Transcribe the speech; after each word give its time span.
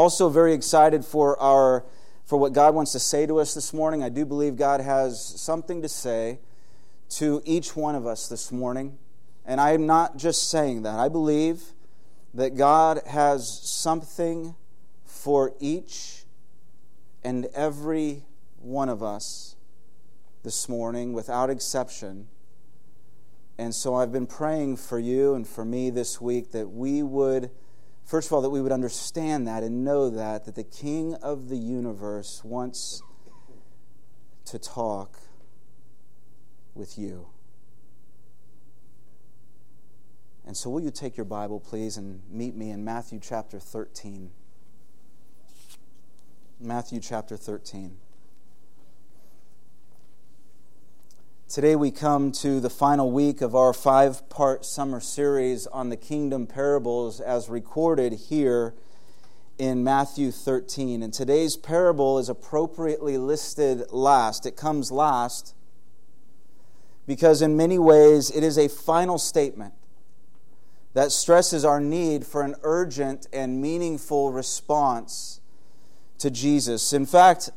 also 0.00 0.30
very 0.30 0.54
excited 0.54 1.04
for 1.04 1.38
our 1.38 1.84
for 2.24 2.38
what 2.38 2.54
God 2.54 2.74
wants 2.74 2.92
to 2.92 2.98
say 2.98 3.26
to 3.26 3.38
us 3.38 3.52
this 3.52 3.74
morning. 3.74 4.02
I 4.02 4.08
do 4.08 4.24
believe 4.24 4.56
God 4.56 4.80
has 4.80 5.22
something 5.22 5.82
to 5.82 5.90
say 5.90 6.38
to 7.10 7.42
each 7.44 7.76
one 7.76 7.94
of 7.94 8.06
us 8.06 8.26
this 8.26 8.50
morning. 8.50 8.96
And 9.44 9.60
I 9.60 9.72
am 9.72 9.86
not 9.86 10.16
just 10.16 10.48
saying 10.48 10.84
that. 10.84 10.98
I 10.98 11.10
believe 11.10 11.60
that 12.32 12.56
God 12.56 13.02
has 13.06 13.46
something 13.62 14.54
for 15.04 15.52
each 15.60 16.24
and 17.22 17.46
every 17.52 18.22
one 18.58 18.88
of 18.88 19.02
us 19.02 19.56
this 20.44 20.66
morning 20.66 21.12
without 21.12 21.50
exception. 21.50 22.28
And 23.58 23.74
so 23.74 23.96
I've 23.96 24.12
been 24.12 24.28
praying 24.28 24.78
for 24.78 24.98
you 24.98 25.34
and 25.34 25.46
for 25.46 25.64
me 25.66 25.90
this 25.90 26.22
week 26.22 26.52
that 26.52 26.70
we 26.70 27.02
would, 27.02 27.50
first 28.04 28.28
of 28.28 28.32
all, 28.32 28.42
that 28.42 28.50
we 28.50 28.60
would 28.60 28.72
understand 28.72 29.46
that 29.46 29.62
and 29.62 29.84
know 29.84 30.10
that, 30.10 30.44
that 30.44 30.54
the 30.54 30.64
King 30.64 31.14
of 31.14 31.48
the 31.48 31.56
universe 31.56 32.42
wants 32.44 33.02
to 34.46 34.58
talk 34.58 35.18
with 36.74 36.98
you. 36.98 37.28
And 40.46 40.56
so, 40.56 40.70
will 40.70 40.80
you 40.80 40.90
take 40.90 41.16
your 41.16 41.26
Bible, 41.26 41.60
please, 41.60 41.96
and 41.96 42.22
meet 42.30 42.56
me 42.56 42.70
in 42.70 42.84
Matthew 42.84 43.20
chapter 43.22 43.60
13? 43.60 44.30
Matthew 46.58 47.00
chapter 47.00 47.36
13. 47.36 47.96
Today 51.50 51.74
we 51.74 51.90
come 51.90 52.30
to 52.30 52.60
the 52.60 52.70
final 52.70 53.10
week 53.10 53.40
of 53.40 53.56
our 53.56 53.72
five 53.72 54.28
part 54.28 54.64
summer 54.64 55.00
series 55.00 55.66
on 55.66 55.88
the 55.88 55.96
kingdom 55.96 56.46
parables 56.46 57.20
as 57.20 57.48
recorded 57.48 58.12
here 58.12 58.72
in 59.58 59.82
Matthew 59.82 60.30
13. 60.30 61.02
And 61.02 61.12
today's 61.12 61.56
parable 61.56 62.20
is 62.20 62.28
appropriately 62.28 63.18
listed 63.18 63.90
last. 63.90 64.46
It 64.46 64.56
comes 64.56 64.92
last 64.92 65.56
because, 67.04 67.42
in 67.42 67.56
many 67.56 67.80
ways, 67.80 68.30
it 68.30 68.44
is 68.44 68.56
a 68.56 68.68
final 68.68 69.18
statement 69.18 69.74
that 70.94 71.10
stresses 71.10 71.64
our 71.64 71.80
need 71.80 72.24
for 72.24 72.42
an 72.42 72.54
urgent 72.62 73.26
and 73.32 73.60
meaningful 73.60 74.30
response 74.30 75.40
to 76.18 76.30
Jesus. 76.30 76.92
In 76.92 77.06
fact, 77.06 77.50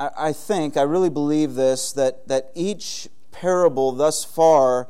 I 0.00 0.32
think, 0.32 0.76
I 0.76 0.82
really 0.82 1.10
believe 1.10 1.54
this, 1.54 1.92
that, 1.92 2.28
that 2.28 2.50
each 2.54 3.08
parable 3.32 3.92
thus 3.92 4.24
far 4.24 4.88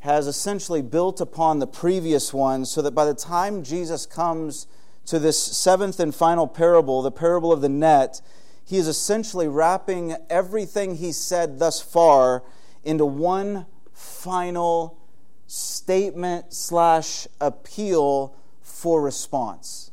has 0.00 0.26
essentially 0.26 0.82
built 0.82 1.20
upon 1.20 1.58
the 1.58 1.66
previous 1.66 2.32
one, 2.32 2.64
so 2.64 2.80
that 2.82 2.92
by 2.92 3.04
the 3.04 3.14
time 3.14 3.62
Jesus 3.62 4.06
comes 4.06 4.66
to 5.06 5.18
this 5.18 5.38
seventh 5.38 6.00
and 6.00 6.14
final 6.14 6.46
parable, 6.46 7.02
the 7.02 7.10
parable 7.10 7.52
of 7.52 7.60
the 7.60 7.68
net, 7.68 8.20
he 8.64 8.78
is 8.78 8.88
essentially 8.88 9.48
wrapping 9.48 10.16
everything 10.30 10.96
he 10.96 11.12
said 11.12 11.58
thus 11.58 11.82
far 11.82 12.42
into 12.82 13.04
one 13.04 13.66
final 13.92 14.98
statement 15.46 16.52
slash 16.52 17.26
appeal 17.40 18.34
for 18.62 19.02
response. 19.02 19.90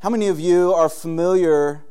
How 0.00 0.10
many 0.10 0.28
of 0.28 0.38
you 0.38 0.72
are 0.72 0.88
familiar? 0.88 1.84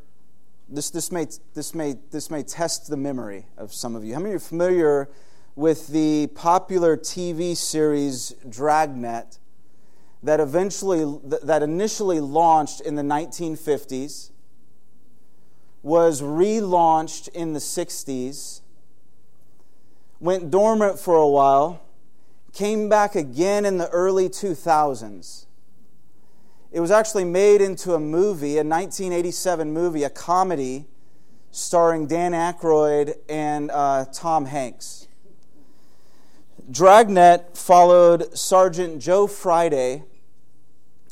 This, 0.69 0.89
this, 0.91 1.11
may, 1.11 1.27
this, 1.53 1.75
may, 1.75 1.97
this 2.09 2.31
may 2.31 2.41
test 2.41 2.89
the 2.89 2.95
memory 2.95 3.47
of 3.58 3.73
some 3.73 3.97
of 3.97 4.05
you. 4.05 4.14
How 4.14 4.22
many 4.22 4.33
are 4.33 4.39
familiar 4.39 5.09
with 5.58 5.88
the 5.88 6.27
popular 6.27 6.95
TV 6.95 7.58
series 7.58 8.33
Dragnet 8.47 9.39
that 10.23 10.39
eventually, 10.39 11.19
that 11.44 11.61
initially 11.61 12.22
launched 12.22 12.80
in 12.80 12.95
the 12.95 13.02
1950s, 13.02 14.31
was 15.83 16.21
relaunched 16.21 17.27
in 17.33 17.52
the 17.52 17.59
60s, 17.59 18.61
went 20.21 20.49
dormant 20.49 20.98
for 20.98 21.17
a 21.17 21.27
while, 21.27 21.82
came 22.53 22.87
back 22.87 23.15
again 23.15 23.65
in 23.65 23.77
the 23.77 23.89
early 23.89 24.30
2000s 24.30 25.46
it 26.72 26.80
was 26.80 26.92
actually 26.92 27.23
made 27.23 27.61
into 27.61 27.94
a 27.94 28.00
movie, 28.00 28.58
a 28.58 28.64
1987 28.64 29.72
movie, 29.72 30.04
a 30.04 30.10
comedy 30.10 30.86
starring 31.52 32.08
Dan 32.08 32.33
Aykroyd 32.33 33.16
and 33.30 33.72
uh, 33.72 34.05
Tom 34.14 34.45
Hanks. 34.45 35.08
Dragnet 36.70 37.58
followed 37.58 38.38
Sergeant 38.38 39.02
Joe 39.02 39.26
Friday 39.27 40.04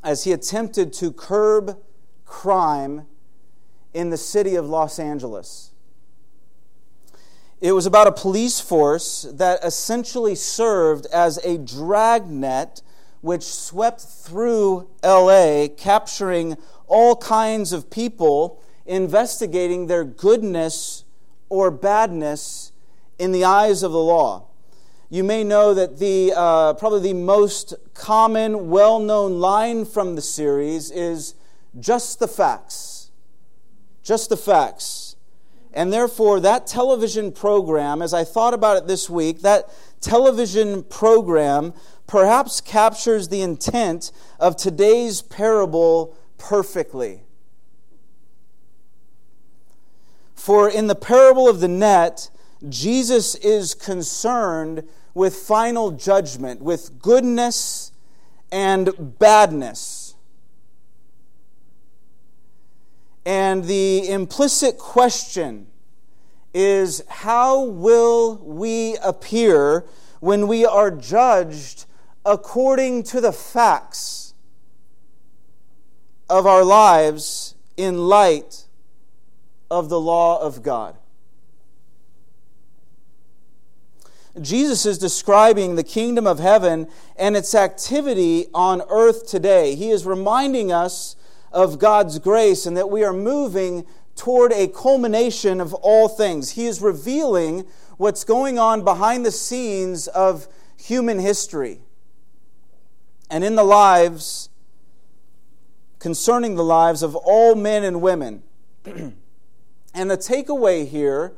as 0.04 0.26
he 0.26 0.32
attempted 0.34 0.92
to 0.94 1.12
curb 1.12 1.78
crime 2.26 3.08
in 3.94 4.10
the 4.10 4.18
city 4.18 4.56
of 4.56 4.68
Los 4.68 5.00
Angeles. 5.00 5.72
It 7.62 7.72
was 7.72 7.86
about 7.86 8.06
a 8.06 8.12
police 8.12 8.60
force 8.60 9.26
that 9.32 9.64
essentially 9.64 10.36
served 10.36 11.06
as 11.08 11.38
a 11.46 11.58
dragnet 11.58 12.82
which 13.26 13.42
swept 13.42 14.02
through 14.02 14.88
LA, 15.04 15.68
capturing 15.76 16.56
all 16.86 17.16
kinds 17.16 17.74
of 17.74 17.90
people, 17.90 18.62
investigating 18.86 19.88
their 19.88 20.04
goodness 20.04 21.06
or 21.50 21.72
badness 21.72 22.72
in 23.18 23.32
the 23.32 23.44
eyes 23.44 23.82
of 23.82 23.92
the 23.92 23.98
law. 23.98 24.46
You 25.10 25.24
may 25.24 25.44
know 25.44 25.74
that 25.74 25.98
the 25.98 26.34
uh, 26.36 26.76
probably 26.76 27.00
the 27.00 27.14
most 27.14 27.74
common, 27.96 28.70
well-known 28.70 29.40
line 29.40 29.86
from 29.86 30.14
the 30.14 30.22
series 30.22 30.92
is 30.92 31.34
"just 31.80 32.20
the 32.20 32.28
facts." 32.28 33.10
Just 34.04 34.30
the 34.30 34.38
facts. 34.38 35.16
And 35.74 35.92
therefore, 35.92 36.40
that 36.42 36.68
television 36.68 37.32
program, 37.32 38.04
as 38.04 38.14
I 38.14 38.24
thought 38.24 38.54
about 38.54 38.78
it 38.78 38.86
this 38.86 39.10
week, 39.10 39.42
that 39.42 39.68
television 40.00 40.84
program 40.84 41.74
perhaps 42.08 42.62
captures 42.62 43.30
the 43.30 43.42
intent 43.42 44.12
of 44.40 44.56
today's 44.56 45.22
parable 45.22 46.16
perfectly. 46.38 47.24
For 50.36 50.70
in 50.70 50.88
the 50.88 50.96
parable 50.96 51.50
of 51.50 51.60
the 51.60 51.68
net, 51.68 52.30
Jesus 52.70 53.36
is 53.36 53.74
concerned 53.74 54.88
with 55.14 55.36
final 55.36 55.92
judgment, 55.92 56.62
with 56.62 57.00
goodness 57.00 57.92
and 58.52 59.18
badness. 59.18 60.16
And 63.26 63.64
the 63.64 64.08
implicit 64.08 64.78
question 64.78 65.68
is 66.54 67.04
how 67.10 67.64
will 67.64 68.38
we 68.38 68.98
appear 68.98 69.86
when 70.20 70.48
we 70.48 70.66
are 70.66 70.92
judged 70.92 71.86
according 72.26 73.04
to 73.04 73.22
the 73.22 73.32
facts 73.32 74.34
of 76.30 76.48
our 76.48 76.64
lives 76.64 77.54
in 77.78 78.08
light 78.08 78.66
of 79.70 79.90
the 79.90 80.00
law 80.00 80.42
of 80.42 80.64
God. 80.64 80.98
Jesus 84.42 84.86
is 84.86 84.98
describing 84.98 85.76
the 85.76 85.84
kingdom 85.84 86.28
of 86.28 86.40
heaven 86.40 86.88
and 87.16 87.38
its 87.38 87.56
activity 87.56 88.48
on 88.54 88.82
earth 88.90 89.28
today. 89.28 89.76
He 89.76 89.92
is 89.92 90.06
reminding 90.06 90.74
us 90.74 91.16
of 91.52 91.80
God's 91.80 92.20
grace 92.20 92.66
and 92.66 92.76
that 92.76 92.90
we 92.90 93.04
are 93.04 93.14
moving 93.14 93.86
toward 94.16 94.52
a 94.52 94.68
culmination 94.68 95.62
of 95.62 95.74
all 95.76 96.10
things. 96.10 96.52
He 96.52 96.66
is 96.66 96.82
revealing 96.82 97.66
what's 97.98 98.26
going 98.26 98.60
on 98.60 98.84
behind 98.84 99.26
the 99.26 99.32
scenes 99.32 100.08
of 100.10 100.48
human 100.76 101.20
history 101.20 101.85
and 103.30 103.44
in 103.44 103.56
the 103.56 103.64
lives, 103.64 104.50
concerning 106.00 106.56
the 106.56 106.64
lives 106.64 107.02
of 107.02 107.16
all 107.16 107.56
men 107.56 107.84
and 107.84 108.02
women. 108.02 108.44
and 108.86 109.16
the 109.94 110.18
takeaway 110.18 110.88
here 110.88 111.34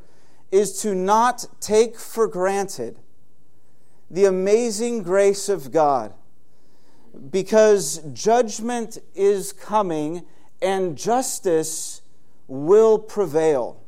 is 0.50 0.80
to 0.82 0.94
not 0.94 1.46
take 1.60 1.98
for 1.98 2.26
granted 2.26 2.98
the 4.10 4.24
amazing 4.24 5.02
grace 5.02 5.48
of 5.48 5.70
God 5.70 6.14
because 7.30 7.98
judgment 8.12 8.98
is 9.14 9.52
coming 9.52 10.24
and 10.62 10.96
justice 10.96 12.02
will 12.46 12.98
prevail. 12.98 13.82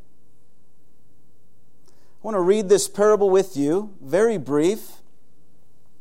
I 1.88 1.92
want 2.22 2.34
to 2.34 2.40
read 2.40 2.68
this 2.68 2.88
parable 2.88 3.30
with 3.30 3.56
you, 3.56 3.94
very 4.02 4.36
brief. 4.36 5.00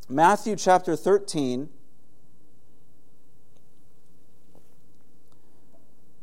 Matthew 0.08 0.56
chapter 0.56 0.96
13. 0.96 1.70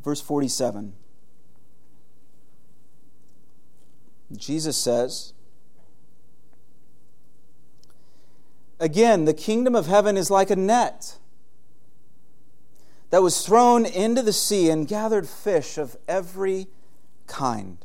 Verse 0.07 0.21
47. 0.21 0.94
Jesus 4.38 4.77
says, 4.77 5.33
Again, 8.80 9.25
the 9.25 9.33
kingdom 9.33 9.75
of 9.75 9.88
heaven 9.88 10.15
is 10.15 10.31
like 10.31 10.50
a 10.50 10.56
net 10.56 11.18
that 13.09 13.21
was 13.21 13.45
thrown 13.45 13.86
into 13.86 14.21
the 14.21 14.31
sea 14.31 14.69
and 14.69 14.88
gathered 14.88 15.27
fish 15.27 15.77
of 15.77 15.98
every 16.07 16.68
kind. 17.25 17.83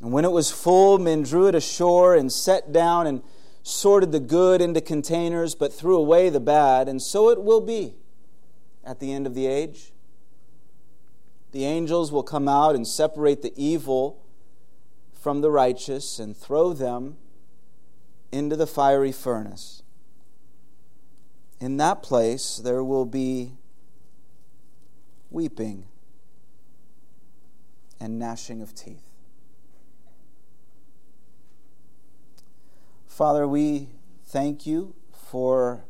And 0.00 0.10
when 0.10 0.24
it 0.24 0.32
was 0.32 0.50
full, 0.50 0.98
men 0.98 1.22
drew 1.22 1.46
it 1.46 1.54
ashore 1.54 2.16
and 2.16 2.32
set 2.32 2.72
down 2.72 3.06
and 3.06 3.22
sorted 3.62 4.10
the 4.10 4.18
good 4.18 4.60
into 4.60 4.80
containers, 4.80 5.54
but 5.54 5.72
threw 5.72 5.94
away 5.94 6.28
the 6.28 6.40
bad. 6.40 6.88
And 6.88 7.00
so 7.00 7.30
it 7.30 7.44
will 7.44 7.60
be 7.60 7.94
at 8.84 8.98
the 8.98 9.12
end 9.12 9.28
of 9.28 9.34
the 9.36 9.46
age. 9.46 9.92
The 11.52 11.64
angels 11.64 12.12
will 12.12 12.22
come 12.22 12.48
out 12.48 12.74
and 12.74 12.86
separate 12.86 13.42
the 13.42 13.52
evil 13.56 14.22
from 15.12 15.40
the 15.40 15.50
righteous 15.50 16.18
and 16.18 16.36
throw 16.36 16.72
them 16.72 17.16
into 18.30 18.56
the 18.56 18.66
fiery 18.66 19.12
furnace. 19.12 19.82
In 21.60 21.78
that 21.78 22.02
place, 22.02 22.56
there 22.56 22.84
will 22.84 23.06
be 23.06 23.54
weeping 25.30 25.86
and 27.98 28.18
gnashing 28.18 28.60
of 28.60 28.74
teeth. 28.74 29.02
Father, 33.06 33.48
we 33.48 33.88
thank 34.26 34.66
you 34.66 34.94
for 35.10 35.84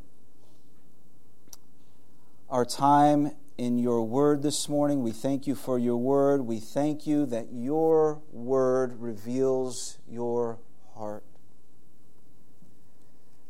our 2.49 2.65
time 2.65 3.33
in 3.59 3.79
your 3.79 4.03
word 4.03 4.43
this 4.43 4.69
morning. 4.69 5.03
We 5.03 5.13
thank 5.13 5.47
you 5.47 5.55
for 5.55 5.79
your 5.79 5.97
word. 5.97 6.43
We 6.43 6.59
thank 6.59 7.07
you 7.07 7.27
that 7.27 7.53
your 7.53 8.21
word 8.31 9.01
reveals 9.01 9.99
your 10.09 10.59
heart. 10.95 11.25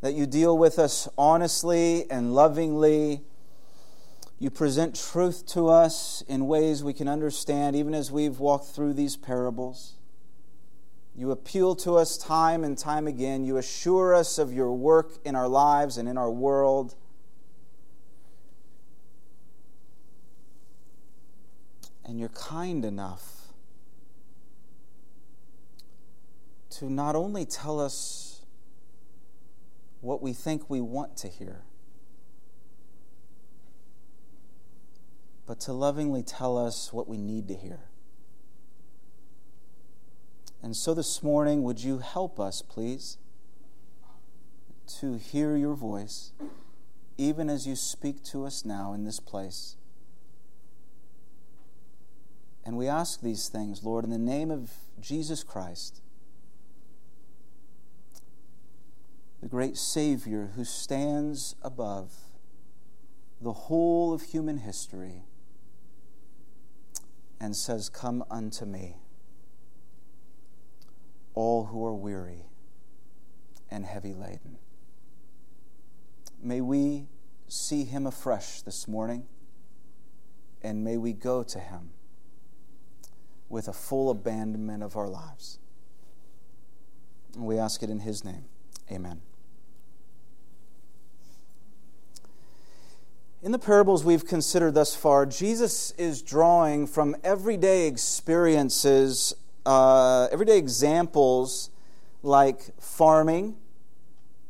That 0.01 0.13
you 0.13 0.25
deal 0.25 0.57
with 0.57 0.79
us 0.79 1.09
honestly 1.17 2.09
and 2.09 2.33
lovingly. 2.33 3.21
You 4.39 4.49
present 4.49 4.95
truth 4.95 5.45
to 5.47 5.67
us 5.69 6.23
in 6.27 6.47
ways 6.47 6.83
we 6.83 6.93
can 6.93 7.07
understand, 7.07 7.75
even 7.75 7.93
as 7.93 8.11
we've 8.11 8.39
walked 8.39 8.67
through 8.67 8.93
these 8.93 9.17
parables. 9.17 9.95
You 11.15 11.31
appeal 11.31 11.75
to 11.77 11.95
us 11.97 12.15
time 12.15 12.63
and 12.63 12.77
time 12.77 13.07
again. 13.07 13.43
You 13.43 13.57
assure 13.57 14.13
us 14.13 14.37
of 14.37 14.53
your 14.53 14.71
work 14.71 15.13
in 15.25 15.35
our 15.35 15.47
lives 15.47 15.97
and 15.97 16.07
in 16.07 16.15
our 16.15 16.29
world. 16.29 16.93
And 22.07 22.19
you're 22.19 22.29
kind 22.29 22.85
enough 22.85 23.53
to 26.69 26.89
not 26.89 27.15
only 27.15 27.45
tell 27.45 27.79
us 27.79 28.45
what 29.99 30.21
we 30.21 30.31
think 30.31 30.69
we 30.69 30.79
want 30.79 31.17
to 31.17 31.27
hear, 31.27 31.63
but 35.45 35.59
to 35.61 35.73
lovingly 35.73 36.23
tell 36.23 36.57
us 36.57 36.93
what 36.93 37.07
we 37.07 37.17
need 37.17 37.47
to 37.49 37.55
hear. 37.55 37.79
And 40.61 40.75
so 40.75 40.93
this 40.93 41.21
morning, 41.21 41.63
would 41.63 41.83
you 41.83 41.99
help 41.99 42.39
us, 42.39 42.61
please, 42.61 43.17
to 44.99 45.17
hear 45.17 45.55
your 45.55 45.75
voice, 45.75 46.31
even 47.17 47.49
as 47.49 47.67
you 47.67 47.75
speak 47.75 48.23
to 48.25 48.45
us 48.45 48.65
now 48.65 48.93
in 48.93 49.03
this 49.03 49.19
place? 49.19 49.77
And 52.67 52.75
we 52.75 52.89
ask 52.89 53.21
these 53.21 53.47
things, 53.47 53.81
Lord, 53.81 54.03
in 54.03 54.09
the 54.09 54.17
name 54.17 54.51
of 54.51 54.69
Jesus 54.99 55.41
Christ, 55.41 56.01
the 59.41 59.47
great 59.47 59.77
Savior 59.77 60.51
who 60.57 60.65
stands 60.65 61.55
above 61.61 62.11
the 63.39 63.53
whole 63.53 64.13
of 64.13 64.21
human 64.21 64.57
history 64.57 65.23
and 67.39 67.55
says, 67.55 67.87
Come 67.87 68.25
unto 68.29 68.65
me 68.65 68.97
all 71.35 71.67
who 71.67 71.85
are 71.85 71.95
weary 71.95 72.47
and 73.71 73.85
heavy 73.85 74.13
laden. 74.13 74.57
May 76.43 76.59
we 76.59 77.07
see 77.47 77.85
him 77.85 78.05
afresh 78.05 78.61
this 78.61 78.89
morning, 78.89 79.25
and 80.61 80.83
may 80.83 80.97
we 80.97 81.13
go 81.13 81.43
to 81.43 81.59
him 81.61 81.91
with 83.49 83.67
a 83.67 83.73
full 83.73 84.09
abandonment 84.09 84.83
of 84.83 84.95
our 84.97 85.07
lives. 85.07 85.59
And 87.35 87.45
we 87.45 87.57
ask 87.57 87.83
it 87.83 87.89
in 87.89 87.99
his 87.99 88.23
name. 88.23 88.45
Amen. 88.91 89.21
In 93.43 93.51
the 93.51 93.59
parables 93.59 94.03
we've 94.03 94.25
considered 94.25 94.73
thus 94.73 94.95
far, 94.95 95.25
Jesus 95.25 95.91
is 95.91 96.21
drawing 96.21 96.87
from 96.87 97.15
everyday 97.23 97.87
experiences 97.87 99.35
uh, 99.67 100.29
everyday 100.31 100.57
examples 100.57 101.69
like 102.23 102.71
farming. 102.81 103.57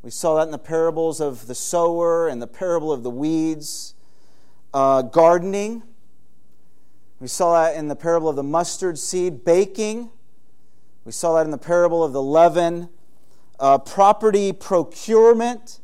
We 0.00 0.10
saw 0.10 0.36
that 0.36 0.42
in 0.42 0.52
the 0.52 0.58
parables 0.58 1.20
of 1.20 1.48
the 1.48 1.56
sower 1.56 2.28
and 2.28 2.40
the 2.40 2.46
parable 2.46 2.92
of 2.92 3.02
the 3.02 3.10
weeds. 3.10 3.94
Uh, 4.72 5.02
gardening. 5.02 5.82
We 7.20 7.26
saw 7.26 7.60
that 7.60 7.76
in 7.76 7.88
the 7.88 7.96
parable 7.96 8.28
of 8.28 8.36
the 8.36 8.42
mustard 8.42 8.98
seed. 8.98 9.44
Baking. 9.44 10.10
We 11.04 11.12
saw 11.12 11.34
that 11.34 11.44
in 11.44 11.50
the 11.50 11.58
parable 11.58 12.04
of 12.04 12.12
the 12.12 12.22
leaven. 12.22 12.88
Uh, 13.58 13.78
property 13.78 14.52
procurement. 14.52 15.80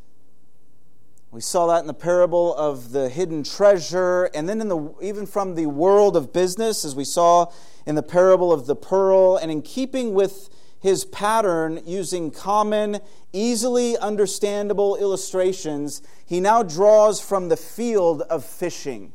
We 1.33 1.41
saw 1.41 1.67
that 1.67 1.81
in 1.81 1.89
the 1.89 1.95
parable 1.95 2.55
of 2.55 2.93
the 2.93 3.09
hidden 3.09 3.43
treasure, 3.43 4.31
and 4.33 4.49
then 4.49 4.61
in 4.61 4.69
the 4.69 4.95
even 5.03 5.27
from 5.27 5.57
the 5.57 5.67
world 5.67 6.17
of 6.17 6.33
business, 6.33 6.85
as 6.85 6.95
we 6.95 7.03
saw 7.03 7.51
in 7.85 7.97
the 7.97 8.05
parable 8.05 8.53
of 8.53 8.67
the 8.67 8.77
pearl, 8.77 9.37
and 9.37 9.51
in 9.51 9.61
keeping 9.61 10.15
with 10.15 10.49
his 10.79 11.05
pattern 11.05 11.81
using 11.85 12.31
common, 12.31 13.01
easily 13.33 13.99
understandable 13.99 14.95
illustrations, 14.95 16.03
he 16.25 16.39
now 16.39 16.63
draws 16.63 17.21
from 17.21 17.49
the 17.49 17.57
field 17.57 18.23
of 18.23 18.45
fishing. 18.45 19.13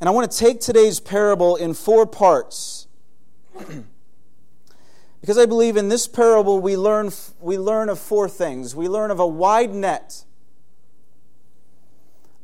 And 0.00 0.08
I 0.08 0.12
want 0.12 0.30
to 0.30 0.36
take 0.36 0.60
today's 0.60 1.00
parable 1.00 1.56
in 1.56 1.74
four 1.74 2.06
parts. 2.06 2.88
because 5.20 5.38
I 5.38 5.46
believe 5.46 5.76
in 5.76 5.88
this 5.88 6.06
parable 6.06 6.60
we 6.60 6.76
learn, 6.76 7.10
we 7.40 7.56
learn 7.56 7.88
of 7.88 7.98
four 7.98 8.28
things. 8.28 8.76
We 8.76 8.88
learn 8.88 9.10
of 9.10 9.18
a 9.18 9.26
wide 9.26 9.72
net, 9.72 10.24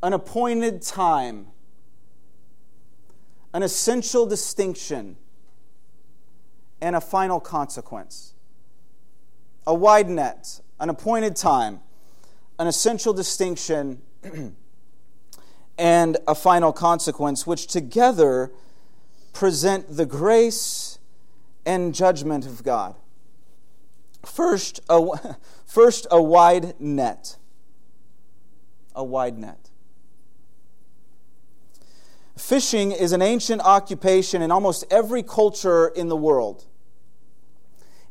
an 0.01 0.13
appointed 0.13 0.81
time, 0.81 1.47
an 3.53 3.61
essential 3.61 4.25
distinction, 4.25 5.17
and 6.81 6.95
a 6.95 7.01
final 7.01 7.39
consequence. 7.39 8.33
A 9.67 9.75
wide 9.75 10.09
net, 10.09 10.61
an 10.79 10.89
appointed 10.89 11.35
time, 11.35 11.81
an 12.57 12.65
essential 12.65 13.13
distinction, 13.13 14.01
and 15.77 16.17
a 16.27 16.35
final 16.35 16.71
consequence, 16.71 17.47
which 17.47 17.67
together 17.67 18.51
present 19.33 19.95
the 19.95 20.05
grace 20.05 20.99
and 21.65 21.93
judgment 21.93 22.45
of 22.45 22.63
God. 22.63 22.95
First, 24.25 24.81
a, 24.89 25.35
first, 25.65 26.07
a 26.11 26.21
wide 26.21 26.79
net. 26.79 27.37
A 28.95 29.03
wide 29.03 29.37
net. 29.37 29.69
Fishing 32.37 32.91
is 32.91 33.11
an 33.11 33.21
ancient 33.21 33.61
occupation 33.61 34.41
in 34.41 34.51
almost 34.51 34.83
every 34.89 35.23
culture 35.23 35.87
in 35.87 36.09
the 36.09 36.17
world. 36.17 36.65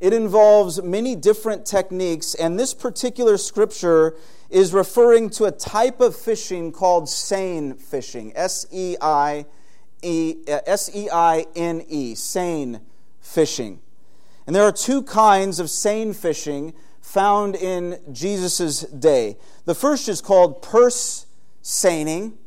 It 0.01 0.15
involves 0.15 0.83
many 0.83 1.15
different 1.15 1.67
techniques, 1.67 2.35
and 2.35 2.59
this 2.59 2.73
particular 2.73 3.37
scripture 3.37 4.17
is 4.49 4.73
referring 4.73 5.31
to 5.31 5.45
a 5.45 5.53
type 5.53 6.01
of 6.01 6.17
fishing 6.17 6.73
called 6.73 7.09
seine 7.09 7.75
fishing. 7.75 8.33
S 8.35 8.67
E 8.73 8.97
I 9.01 9.45
E 10.03 10.37
uh, 10.49 10.61
S 10.67 10.91
E 10.95 11.09
I 11.13 11.47
N 11.55 11.85
E, 11.89 12.15
seine 12.15 12.81
fishing. 13.21 13.81
And 14.47 14.57
there 14.57 14.65
are 14.65 14.73
two 14.73 15.03
kinds 15.03 15.61
of 15.61 15.69
seine 15.69 16.15
fishing 16.15 16.73
found 17.03 17.55
in 17.55 18.01
Jesus' 18.11 18.81
day. 18.83 19.37
The 19.67 19.75
first 19.75 20.09
is 20.09 20.21
called 20.21 20.63
purse 20.63 21.27
seining 21.63 22.39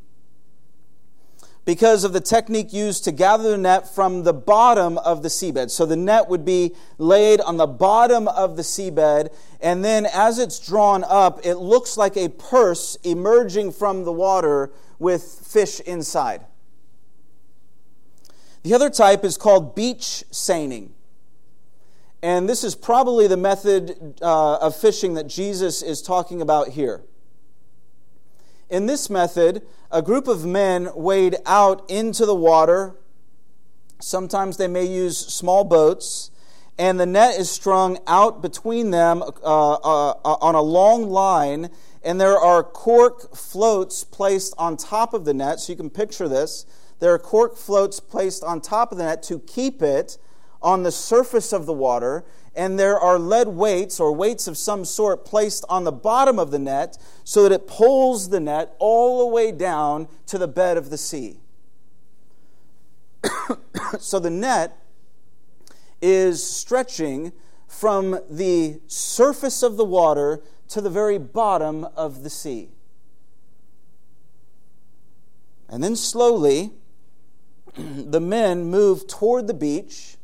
because 1.65 2.03
of 2.03 2.12
the 2.12 2.20
technique 2.20 2.74
used 2.74 3.03
to 3.05 3.12
gather 3.12 3.51
the 3.51 3.58
net 3.58 3.93
from 3.93 4.24
the 4.24 4.34
bottom 4.34 4.98
of 5.00 5.24
the 5.24 5.29
seabed. 5.29 5.72
So 5.72 5.86
the 5.86 5.96
net 5.96 6.27
would 6.27 6.43
be 6.43 6.75
laid 6.98 7.39
on 7.41 7.58
the 7.58 7.67
bottom 7.67 8.27
of 8.27 8.58
the 8.58 8.63
seabed, 8.63 9.34
and 9.62 9.84
then 9.84 10.05
as 10.05 10.39
it's 10.39 10.60
drawn 10.60 11.03
up, 11.05 11.39
it 11.46 11.55
looks 11.55 11.96
like 11.96 12.17
a 12.17 12.29
purse 12.29 12.98
emerging 13.03 13.72
from 13.72 14.03
the 14.03 14.12
water 14.12 14.72
with 15.00 15.24
fish 15.24 15.79
inside. 15.82 16.46
The 18.63 18.74
other 18.74 18.89
type 18.89 19.24
is 19.24 19.38
called 19.38 19.75
beach 19.75 20.24
seining. 20.32 20.93
And 22.22 22.48
this 22.48 22.63
is 22.63 22.75
probably 22.75 23.27
the 23.27 23.36
method 23.36 24.17
uh, 24.22 24.55
of 24.55 24.75
fishing 24.77 25.13
that 25.15 25.27
Jesus 25.27 25.82
is 25.82 26.01
talking 26.01 26.41
about 26.41 26.70
here. 26.70 27.03
In 28.70 28.86
this 28.86 29.10
method, 29.10 29.62
a 29.91 30.01
group 30.01 30.27
of 30.27 30.46
men 30.46 30.89
wade 30.96 31.36
out 31.46 31.89
into 31.89 32.25
the 32.25 32.36
water. 32.36 32.96
Sometimes 34.00 34.58
they 34.58 34.67
may 34.67 34.86
use 34.86 35.17
small 35.17 35.63
boats, 35.63 36.32
and 36.77 37.00
the 37.00 37.05
net 37.05 37.39
is 37.39 37.51
strung 37.51 38.00
out 38.08 38.41
between 38.41 38.91
them 38.91 39.22
uh, 39.22 39.25
uh, 39.74 40.10
uh 40.12 40.38
on 40.41 40.55
a 40.55 40.62
long 40.62 41.10
line, 41.10 41.70
and 42.03 42.20
there 42.20 42.38
are 42.38 42.63
cork 42.63 43.36
floats 43.36 44.03
placed 44.03 44.53
on 44.58 44.77
top 44.77 45.13
of 45.13 45.25
the 45.25 45.34
net. 45.34 45.60
So 45.60 45.74
you 45.74 45.77
can 45.77 45.89
picture 45.89 46.27
this. 46.27 46.65
There 47.00 47.13
are 47.13 47.20
cork 47.20 47.58
floats 47.58 48.00
placed 48.00 48.43
on 48.43 48.62
top 48.62 48.91
of 48.91 48.98
the 48.98 49.03
net 49.03 49.24
to 49.24 49.39
keep 49.39 49.82
it 49.82 50.17
on 50.62 50.84
the 50.84 50.91
surface 50.91 51.51
of 51.51 51.65
the 51.65 51.74
water, 51.74 52.24
and 52.56 52.80
there 52.80 53.00
are 53.00 53.18
lead 53.18 53.48
weights 53.48 54.00
or 54.00 54.12
weights 54.12 54.48
of 54.48 54.58
some 54.58 54.86
sort 54.86 55.26
placed 55.26 55.66
on 55.70 55.84
the 55.84 55.92
bottom 55.92 56.38
of 56.38 56.52
the 56.52 56.60
net 56.60 56.98
so 57.24 57.44
that 57.44 57.52
it 57.52 57.68
pulls 57.68 58.30
the 58.30 58.40
net 58.40 58.76
all 58.80 59.20
the 59.20 59.28
way 59.28 59.52
down 59.52 60.08
to 60.28 60.38
the 60.38 60.48
bed 60.48 60.78
of 60.78 60.90
the 60.90 60.98
sea. 60.98 61.40
so 64.00 64.20
the 64.20 64.30
net 64.30 64.78
is 66.02 66.46
stretching 66.46 67.32
from 67.68 68.20
the 68.30 68.80
surface 68.88 69.64
of 69.64 69.78
the 69.78 69.86
water 69.86 70.42
to 70.68 70.82
the 70.82 70.90
very 70.90 71.18
bottom 71.18 71.86
of 71.96 72.24
the 72.24 72.30
sea. 72.30 72.70
And 75.70 75.84
then 75.84 75.96
slowly, 75.96 76.72
the 77.76 78.22
men 78.22 78.66
move 78.66 79.08
toward 79.08 79.48
the 79.48 79.56
beach 79.56 80.18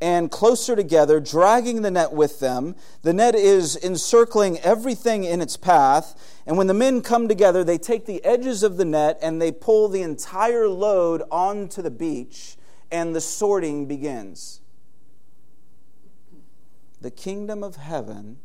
and 0.00 0.30
closer 0.30 0.74
together, 0.74 1.20
dragging 1.20 1.82
the 1.82 1.90
net 1.90 2.12
with 2.12 2.40
them. 2.40 2.74
The 3.02 3.12
net 3.12 3.34
is 3.34 3.76
encircling 3.76 4.58
everything 4.60 5.24
in 5.24 5.42
its 5.42 5.56
path. 5.56 6.40
And 6.46 6.56
when 6.56 6.68
the 6.68 6.74
men 6.74 7.02
come 7.02 7.28
together, 7.28 7.62
they 7.62 7.76
take 7.78 8.06
the 8.06 8.24
edges 8.24 8.62
of 8.62 8.78
the 8.78 8.84
net 8.84 9.18
and 9.20 9.40
they 9.40 9.52
pull 9.52 9.88
the 9.88 10.02
entire 10.02 10.68
load 10.68 11.22
onto 11.30 11.82
the 11.82 11.90
beach, 11.90 12.56
and 12.90 13.14
the 13.14 13.20
sorting 13.20 13.86
begins. 13.86 14.60
The 17.00 17.10
kingdom 17.10 17.62
of 17.62 17.76
heaven 17.76 18.38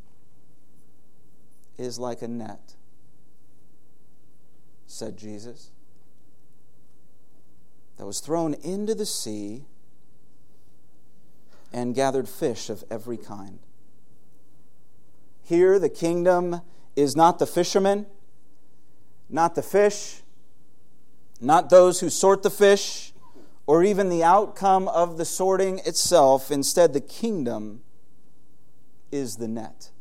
is 1.78 2.00
like 2.00 2.22
a 2.22 2.28
net, 2.28 2.76
said 4.88 5.18
Jesus, 5.18 5.72
that 7.98 8.06
was 8.06 8.20
thrown 8.20 8.54
into 8.56 8.96
the 8.96 9.06
sea 9.06 9.66
and 11.76 11.94
gathered 11.94 12.30
fish 12.30 12.70
of 12.70 12.86
every 12.90 13.18
kind. 13.18 13.60
Here, 15.44 15.78
the 15.78 15.90
kingdom 15.90 16.62
is 16.96 17.18
not 17.18 17.38
the 17.38 17.46
fishermen, 17.46 18.06
not 19.30 19.56
the 19.56 19.62
fish, 19.62 20.22
not 21.42 21.70
those 21.70 22.00
who 22.00 22.10
sort 22.10 22.44
the 22.44 22.50
fish, 22.50 23.12
or 23.68 23.84
even 23.84 24.08
the 24.08 24.24
outcome 24.24 24.88
of 24.88 25.18
the 25.18 25.26
sorting 25.26 25.80
itself. 25.80 26.50
Instead, 26.50 26.94
the 26.94 27.02
kingdom 27.02 27.82
is 29.12 29.36
the 29.36 29.48
net. 29.50 29.92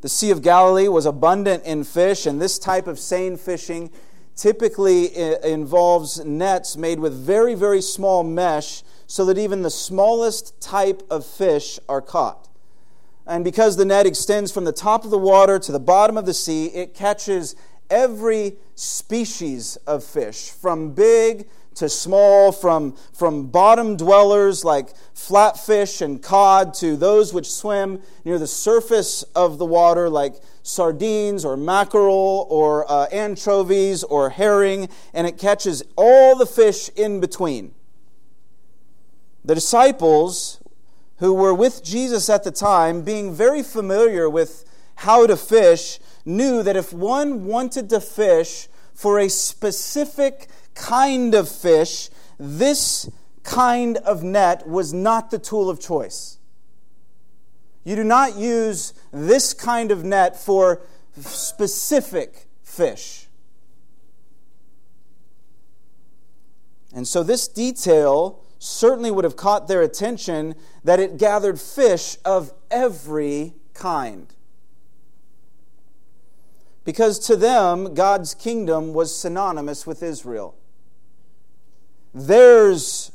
The 0.00 0.08
Sea 0.08 0.30
of 0.30 0.42
Galilee 0.42 0.86
was 0.86 1.06
abundant 1.06 1.64
in 1.64 1.82
fish, 1.82 2.24
and 2.24 2.40
this 2.40 2.56
type 2.56 2.86
of 2.86 3.00
seine 3.00 3.36
fishing 3.36 3.90
typically 4.36 5.16
involves 5.42 6.24
nets 6.24 6.76
made 6.76 7.00
with 7.00 7.14
very, 7.14 7.54
very 7.54 7.80
small 7.80 8.22
mesh 8.22 8.82
so 9.06 9.24
that 9.24 9.38
even 9.38 9.62
the 9.62 9.70
smallest 9.70 10.60
type 10.60 11.02
of 11.10 11.24
fish 11.24 11.80
are 11.88 12.02
caught. 12.02 12.48
And 13.26 13.42
because 13.42 13.76
the 13.76 13.84
net 13.84 14.06
extends 14.06 14.52
from 14.52 14.64
the 14.64 14.72
top 14.72 15.04
of 15.04 15.10
the 15.10 15.18
water 15.18 15.58
to 15.58 15.72
the 15.72 15.80
bottom 15.80 16.16
of 16.16 16.26
the 16.26 16.34
sea, 16.34 16.66
it 16.66 16.94
catches 16.94 17.56
every 17.90 18.56
species 18.74 19.76
of 19.86 20.04
fish, 20.04 20.50
from 20.50 20.92
big 20.92 21.48
to 21.76 21.88
small, 21.88 22.52
from, 22.52 22.96
from 23.12 23.46
bottom 23.46 23.96
dwellers 23.96 24.64
like 24.64 24.88
flatfish 25.14 26.00
and 26.00 26.22
cod 26.22 26.74
to 26.74 26.96
those 26.96 27.32
which 27.32 27.50
swim 27.50 28.00
near 28.24 28.38
the 28.38 28.46
surface 28.46 29.22
of 29.34 29.58
the 29.58 29.64
water 29.64 30.08
like 30.08 30.34
sardines 30.62 31.44
or 31.44 31.56
mackerel 31.56 32.46
or 32.50 32.90
uh, 32.90 33.06
anchovies 33.12 34.02
or 34.04 34.30
herring, 34.30 34.88
and 35.14 35.26
it 35.26 35.38
catches 35.38 35.82
all 35.96 36.34
the 36.34 36.46
fish 36.46 36.88
in 36.96 37.20
between. 37.20 37.72
The 39.44 39.54
disciples 39.54 40.60
who 41.18 41.32
were 41.32 41.54
with 41.54 41.84
Jesus 41.84 42.28
at 42.28 42.42
the 42.42 42.50
time, 42.50 43.02
being 43.02 43.32
very 43.32 43.62
familiar 43.62 44.28
with 44.28 44.64
how 44.96 45.26
to 45.26 45.36
fish, 45.36 45.98
knew 46.24 46.62
that 46.62 46.76
if 46.76 46.92
one 46.92 47.44
wanted 47.44 47.88
to 47.90 48.00
fish 48.00 48.68
for 48.94 49.18
a 49.18 49.28
specific 49.28 50.48
kind 50.76 51.34
of 51.34 51.48
fish, 51.48 52.10
this 52.38 53.10
kind 53.42 53.96
of 53.98 54.22
net 54.22 54.68
was 54.68 54.92
not 54.92 55.30
the 55.30 55.38
tool 55.38 55.68
of 55.68 55.80
choice. 55.80 56.38
You 57.84 57.96
do 57.96 58.04
not 58.04 58.36
use 58.36 58.92
this 59.12 59.54
kind 59.54 59.90
of 59.90 60.04
net 60.04 60.36
for 60.36 60.82
specific 61.20 62.46
fish. 62.62 63.26
And 66.94 67.06
so, 67.06 67.22
this 67.22 67.46
detail 67.46 68.42
certainly 68.58 69.10
would 69.10 69.24
have 69.24 69.36
caught 69.36 69.68
their 69.68 69.82
attention 69.82 70.54
that 70.82 70.98
it 70.98 71.18
gathered 71.18 71.60
fish 71.60 72.16
of 72.24 72.52
every 72.70 73.54
kind. 73.74 74.34
Because 76.84 77.18
to 77.26 77.36
them, 77.36 77.94
God's 77.94 78.34
kingdom 78.34 78.94
was 78.94 79.14
synonymous 79.14 79.86
with 79.86 80.02
Israel. 80.02 80.54
Theirs 82.16 83.12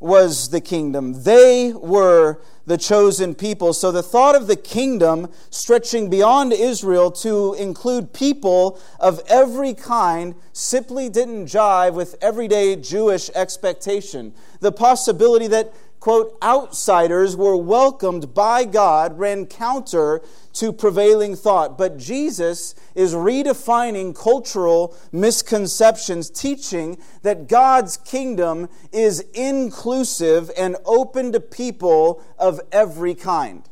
was 0.00 0.50
the 0.50 0.60
kingdom. 0.60 1.22
They 1.22 1.72
were 1.72 2.38
the 2.66 2.76
chosen 2.76 3.34
people. 3.34 3.72
So 3.72 3.90
the 3.90 4.02
thought 4.02 4.34
of 4.34 4.46
the 4.46 4.56
kingdom 4.56 5.30
stretching 5.48 6.10
beyond 6.10 6.52
Israel 6.52 7.10
to 7.12 7.54
include 7.54 8.12
people 8.12 8.78
of 9.00 9.20
every 9.28 9.72
kind 9.72 10.34
simply 10.52 11.08
didn't 11.08 11.46
jive 11.46 11.94
with 11.94 12.16
everyday 12.20 12.76
Jewish 12.76 13.30
expectation. 13.34 14.34
The 14.60 14.72
possibility 14.72 15.46
that 15.48 15.72
quote, 16.04 16.36
outsiders 16.42 17.34
were 17.34 17.56
welcomed 17.56 18.34
by 18.34 18.62
God 18.66 19.18
ran 19.18 19.46
counter 19.46 20.20
to 20.52 20.70
prevailing 20.70 21.34
thought. 21.34 21.78
But 21.78 21.96
Jesus 21.96 22.74
is 22.94 23.14
redefining 23.14 24.14
cultural 24.14 24.94
misconceptions, 25.12 26.28
teaching 26.28 26.98
that 27.22 27.48
God's 27.48 27.96
kingdom 27.96 28.68
is 28.92 29.20
inclusive 29.32 30.50
and 30.58 30.76
open 30.84 31.32
to 31.32 31.40
people 31.40 32.22
of 32.38 32.60
every 32.70 33.14
kind. 33.14 33.66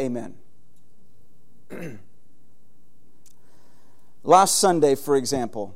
Amen. 0.00 0.36
Last 4.24 4.58
Sunday, 4.58 4.94
for 4.94 5.14
example, 5.14 5.74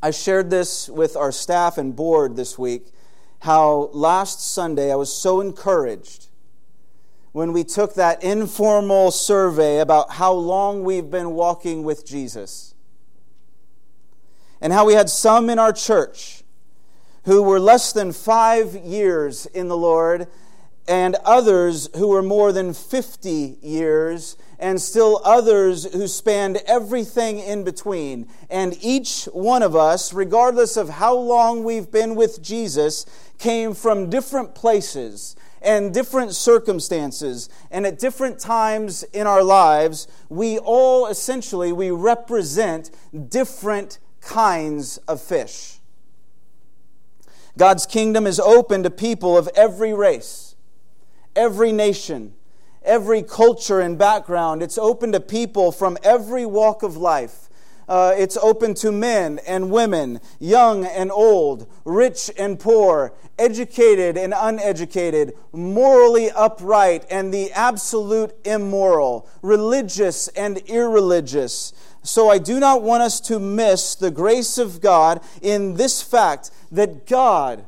I 0.00 0.12
shared 0.12 0.48
this 0.50 0.88
with 0.88 1.16
our 1.16 1.32
staff 1.32 1.76
and 1.76 1.94
board 1.94 2.36
this 2.36 2.56
week 2.56 2.92
how 3.40 3.90
last 3.92 4.40
Sunday 4.40 4.92
I 4.92 4.94
was 4.94 5.12
so 5.12 5.40
encouraged 5.40 6.28
when 7.32 7.52
we 7.52 7.64
took 7.64 7.94
that 7.94 8.22
informal 8.22 9.10
survey 9.10 9.78
about 9.78 10.12
how 10.12 10.32
long 10.32 10.84
we've 10.84 11.10
been 11.10 11.32
walking 11.32 11.82
with 11.82 12.06
Jesus. 12.06 12.74
And 14.60 14.72
how 14.72 14.84
we 14.84 14.94
had 14.94 15.08
some 15.08 15.50
in 15.50 15.58
our 15.58 15.72
church 15.72 16.42
who 17.24 17.42
were 17.42 17.60
less 17.60 17.92
than 17.92 18.12
five 18.12 18.74
years 18.74 19.46
in 19.46 19.68
the 19.68 19.76
Lord, 19.76 20.28
and 20.88 21.16
others 21.24 21.90
who 21.96 22.08
were 22.08 22.22
more 22.22 22.50
than 22.50 22.72
50 22.72 23.58
years 23.60 24.36
and 24.58 24.80
still 24.80 25.20
others 25.22 25.92
who 25.92 26.08
spanned 26.08 26.56
everything 26.66 27.38
in 27.38 27.62
between. 27.62 28.26
And 28.50 28.76
each 28.80 29.26
one 29.26 29.62
of 29.62 29.76
us, 29.76 30.12
regardless 30.12 30.76
of 30.76 30.88
how 30.88 31.14
long 31.14 31.62
we've 31.62 31.90
been 31.90 32.14
with 32.14 32.42
Jesus, 32.42 33.04
came 33.38 33.74
from 33.74 34.08
different 34.08 34.54
places 34.54 35.36
and 35.60 35.92
different 35.92 36.34
circumstances. 36.34 37.50
And 37.70 37.86
at 37.86 37.98
different 37.98 38.38
times 38.38 39.02
in 39.02 39.26
our 39.26 39.42
lives 39.42 40.08
we 40.28 40.58
all 40.58 41.06
essentially 41.06 41.72
we 41.72 41.90
represent 41.90 42.90
different 43.28 43.98
kinds 44.20 44.96
of 45.06 45.20
fish. 45.20 45.78
God's 47.58 47.86
kingdom 47.86 48.26
is 48.26 48.40
open 48.40 48.84
to 48.84 48.90
people 48.90 49.36
of 49.36 49.48
every 49.54 49.92
race 49.92 50.47
every 51.38 51.72
nation 51.72 52.34
every 52.88 53.22
culture 53.22 53.80
and 53.80 53.98
background. 53.98 54.62
It's 54.62 54.78
open 54.78 55.12
to 55.12 55.20
people 55.20 55.70
from 55.70 55.98
every 56.02 56.46
walk 56.46 56.82
of 56.82 56.96
life. 56.96 57.48
Uh, 57.88 58.14
it's 58.16 58.36
open 58.38 58.74
to 58.74 58.92
men 58.92 59.40
and 59.46 59.70
women, 59.70 60.20
young 60.38 60.84
and 60.84 61.10
old, 61.10 61.66
rich 61.86 62.30
and 62.36 62.58
poor, 62.58 63.14
educated 63.38 64.18
and 64.18 64.34
uneducated, 64.36 65.32
morally 65.52 66.30
upright 66.30 67.06
and 67.10 67.32
the 67.32 67.50
absolute 67.52 68.34
immoral, 68.44 69.26
religious 69.40 70.28
and 70.28 70.58
irreligious. 70.66 71.72
So 72.02 72.28
I 72.28 72.36
do 72.36 72.60
not 72.60 72.82
want 72.82 73.02
us 73.02 73.20
to 73.20 73.38
miss 73.38 73.94
the 73.94 74.10
grace 74.10 74.58
of 74.58 74.82
God 74.82 75.22
in 75.40 75.74
this 75.74 76.02
fact 76.02 76.50
that 76.70 77.06
God, 77.06 77.64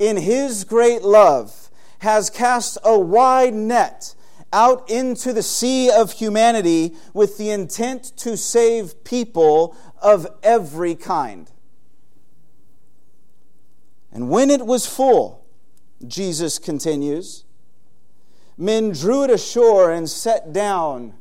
in 0.00 0.16
His 0.16 0.64
great 0.64 1.02
love, 1.02 1.67
has 1.98 2.30
cast 2.30 2.78
a 2.84 2.98
wide 2.98 3.54
net 3.54 4.14
out 4.52 4.88
into 4.88 5.32
the 5.32 5.42
sea 5.42 5.90
of 5.90 6.12
humanity 6.12 6.94
with 7.12 7.36
the 7.38 7.50
intent 7.50 8.16
to 8.16 8.36
save 8.36 9.04
people 9.04 9.76
of 10.00 10.26
every 10.42 10.94
kind. 10.94 11.50
And 14.10 14.30
when 14.30 14.50
it 14.50 14.64
was 14.66 14.86
full, 14.86 15.44
Jesus 16.06 16.58
continues, 16.58 17.44
men 18.56 18.92
drew 18.92 19.24
it 19.24 19.30
ashore 19.30 19.90
and 19.90 20.08
set 20.08 20.52
down 20.52 21.14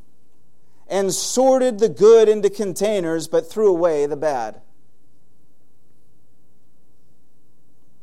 and 0.87 1.13
sorted 1.13 1.79
the 1.79 1.89
good 1.89 2.29
into 2.29 2.49
containers, 2.49 3.27
but 3.27 3.49
threw 3.49 3.69
away 3.69 4.05
the 4.05 4.15
bad. 4.15 4.61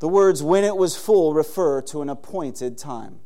The 0.00 0.08
words 0.08 0.42
when 0.42 0.64
it 0.64 0.76
was 0.76 0.96
full 0.96 1.34
refer 1.34 1.80
to 1.82 2.02
an 2.02 2.08
appointed 2.08 2.76
time 2.76 3.20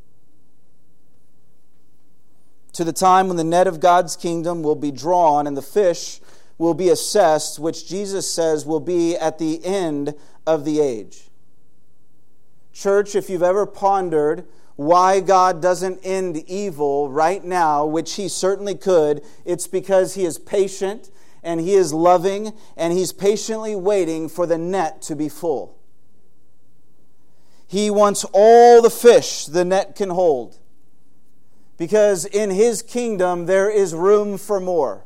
to 2.73 2.83
the 2.83 2.93
time 2.93 3.27
when 3.27 3.37
the 3.37 3.43
net 3.43 3.67
of 3.67 3.79
God's 3.79 4.15
kingdom 4.15 4.63
will 4.63 4.75
be 4.75 4.91
drawn 4.91 5.47
and 5.47 5.57
the 5.57 5.61
fish 5.61 6.21
will 6.57 6.73
be 6.73 6.89
assessed, 6.89 7.59
which 7.59 7.87
Jesus 7.87 8.31
says 8.31 8.65
will 8.65 8.79
be 8.79 9.17
at 9.17 9.37
the 9.37 9.63
end 9.65 10.13
of 10.45 10.65
the 10.65 10.79
age. 10.79 11.29
Church, 12.73 13.15
if 13.15 13.29
you've 13.29 13.43
ever 13.43 13.65
pondered 13.65 14.45
why 14.75 15.19
God 15.19 15.61
doesn't 15.61 15.99
end 16.03 16.37
evil 16.47 17.09
right 17.09 17.43
now, 17.43 17.85
which 17.85 18.15
He 18.15 18.29
certainly 18.29 18.75
could, 18.75 19.23
it's 19.43 19.67
because 19.67 20.13
He 20.13 20.23
is 20.23 20.37
patient 20.37 21.09
and 21.43 21.59
He 21.59 21.73
is 21.73 21.93
loving 21.93 22.53
and 22.77 22.93
He's 22.93 23.11
patiently 23.11 23.75
waiting 23.75 24.29
for 24.29 24.45
the 24.45 24.57
net 24.57 25.01
to 25.03 25.15
be 25.15 25.27
full. 25.27 25.78
He 27.69 27.91
wants 27.91 28.25
all 28.33 28.81
the 28.81 28.89
fish 28.89 29.45
the 29.45 29.63
net 29.63 29.95
can 29.95 30.09
hold 30.09 30.57
because 31.77 32.25
in 32.25 32.49
his 32.49 32.81
kingdom 32.81 33.45
there 33.45 33.69
is 33.69 33.93
room 33.93 34.39
for 34.39 34.59
more. 34.59 35.05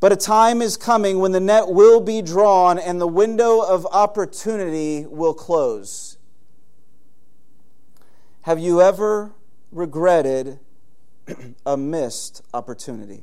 But 0.00 0.12
a 0.12 0.16
time 0.16 0.60
is 0.60 0.76
coming 0.76 1.18
when 1.18 1.32
the 1.32 1.40
net 1.40 1.68
will 1.68 2.02
be 2.02 2.20
drawn 2.20 2.78
and 2.78 3.00
the 3.00 3.06
window 3.06 3.62
of 3.62 3.86
opportunity 3.86 5.06
will 5.06 5.32
close. 5.32 6.18
Have 8.42 8.58
you 8.58 8.82
ever 8.82 9.32
regretted 9.72 10.58
a 11.64 11.78
missed 11.78 12.42
opportunity? 12.52 13.22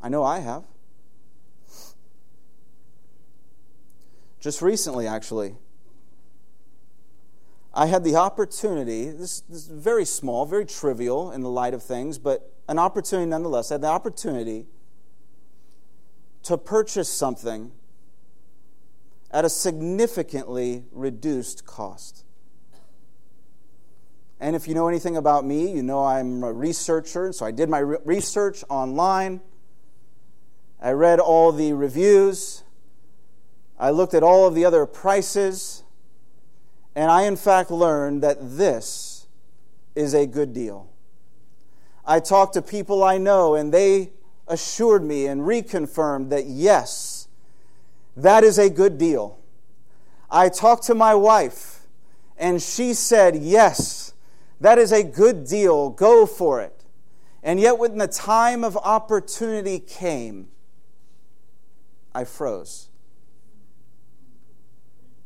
I 0.00 0.08
know 0.08 0.24
I 0.24 0.38
have. 0.38 0.64
Just 4.42 4.60
recently, 4.60 5.06
actually. 5.06 5.54
I 7.72 7.86
had 7.86 8.02
the 8.02 8.16
opportunity, 8.16 9.08
this, 9.08 9.40
this, 9.42 9.60
is 9.60 9.68
very 9.68 10.04
small, 10.04 10.44
very 10.46 10.66
trivial 10.66 11.30
in 11.30 11.42
the 11.42 11.48
light 11.48 11.74
of 11.74 11.82
things, 11.82 12.18
but 12.18 12.52
an 12.68 12.76
opportunity 12.76 13.30
nonetheless. 13.30 13.70
I 13.70 13.74
had 13.74 13.82
the 13.82 13.86
opportunity 13.86 14.66
to 16.42 16.58
purchase 16.58 17.08
something 17.08 17.70
at 19.30 19.44
a 19.44 19.48
significantly 19.48 20.86
reduced 20.90 21.64
cost. 21.64 22.24
And 24.40 24.56
if 24.56 24.66
you 24.66 24.74
know 24.74 24.88
anything 24.88 25.16
about 25.16 25.46
me, 25.46 25.70
you 25.70 25.84
know 25.84 26.04
I'm 26.04 26.42
a 26.42 26.52
researcher, 26.52 27.32
so 27.32 27.46
I 27.46 27.52
did 27.52 27.68
my 27.68 27.78
re- 27.78 27.98
research 28.04 28.64
online. 28.68 29.40
I 30.80 30.90
read 30.90 31.20
all 31.20 31.52
the 31.52 31.74
reviews. 31.74 32.64
I 33.82 33.90
looked 33.90 34.14
at 34.14 34.22
all 34.22 34.46
of 34.46 34.54
the 34.54 34.64
other 34.64 34.86
prices. 34.86 35.82
And 36.94 37.10
I, 37.10 37.22
in 37.22 37.34
fact, 37.34 37.68
learned 37.68 38.22
that 38.22 38.36
this 38.56 39.26
is 39.96 40.14
a 40.14 40.24
good 40.24 40.52
deal. 40.52 40.88
I 42.04 42.20
talked 42.20 42.54
to 42.54 42.62
people 42.62 43.02
I 43.02 43.18
know, 43.18 43.56
and 43.56 43.74
they 43.74 44.12
assured 44.46 45.02
me 45.02 45.26
and 45.26 45.40
reconfirmed 45.40 46.30
that 46.30 46.46
yes, 46.46 47.26
that 48.16 48.44
is 48.44 48.56
a 48.56 48.70
good 48.70 48.98
deal. 48.98 49.40
I 50.30 50.48
talked 50.48 50.84
to 50.84 50.94
my 50.94 51.16
wife, 51.16 51.80
and 52.38 52.62
she 52.62 52.94
said, 52.94 53.34
yes, 53.34 54.14
that 54.60 54.78
is 54.78 54.92
a 54.92 55.02
good 55.02 55.44
deal. 55.44 55.90
Go 55.90 56.24
for 56.24 56.60
it. 56.60 56.84
And 57.42 57.58
yet, 57.58 57.78
when 57.78 57.98
the 57.98 58.06
time 58.06 58.62
of 58.62 58.76
opportunity 58.76 59.80
came, 59.80 60.50
I 62.14 62.22
froze 62.22 62.90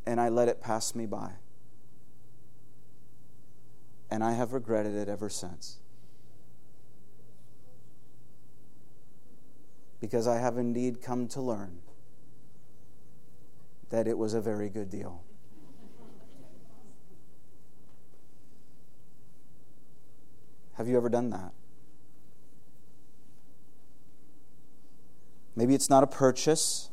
and 0.07 0.21
I 0.21 0.29
let 0.29 0.49
it 0.49 0.61
pass 0.61 0.95
me 0.95 1.07
by 1.07 1.33
and 4.11 4.23
I 4.23 4.33
have 4.33 4.53
regretted 4.53 4.95
it 4.95 5.09
ever 5.09 5.29
since. 5.29 5.79
Because 10.01 10.27
I 10.27 10.38
have 10.38 10.59
indeed 10.59 11.03
come 11.03 11.27
to 11.29 11.40
learn 11.40 11.81
that 13.90 14.07
it 14.07 14.16
was 14.19 14.35
a 14.35 14.40
very 14.40 14.69
good 14.69 14.90
deal. 14.90 15.23
Have 20.75 20.88
you 20.88 20.97
ever 20.97 21.09
done 21.09 21.31
that? 21.31 21.53
Maybe 25.57 25.75
it's 25.75 25.88
not 25.88 26.03
a 26.05 26.07
purchase. 26.07 26.90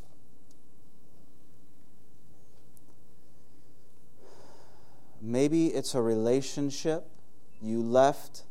Maybe 5.33 5.69
it's 5.69 5.95
a 5.95 6.01
relationship 6.03 7.07
you 7.59 7.81
left 7.81 8.43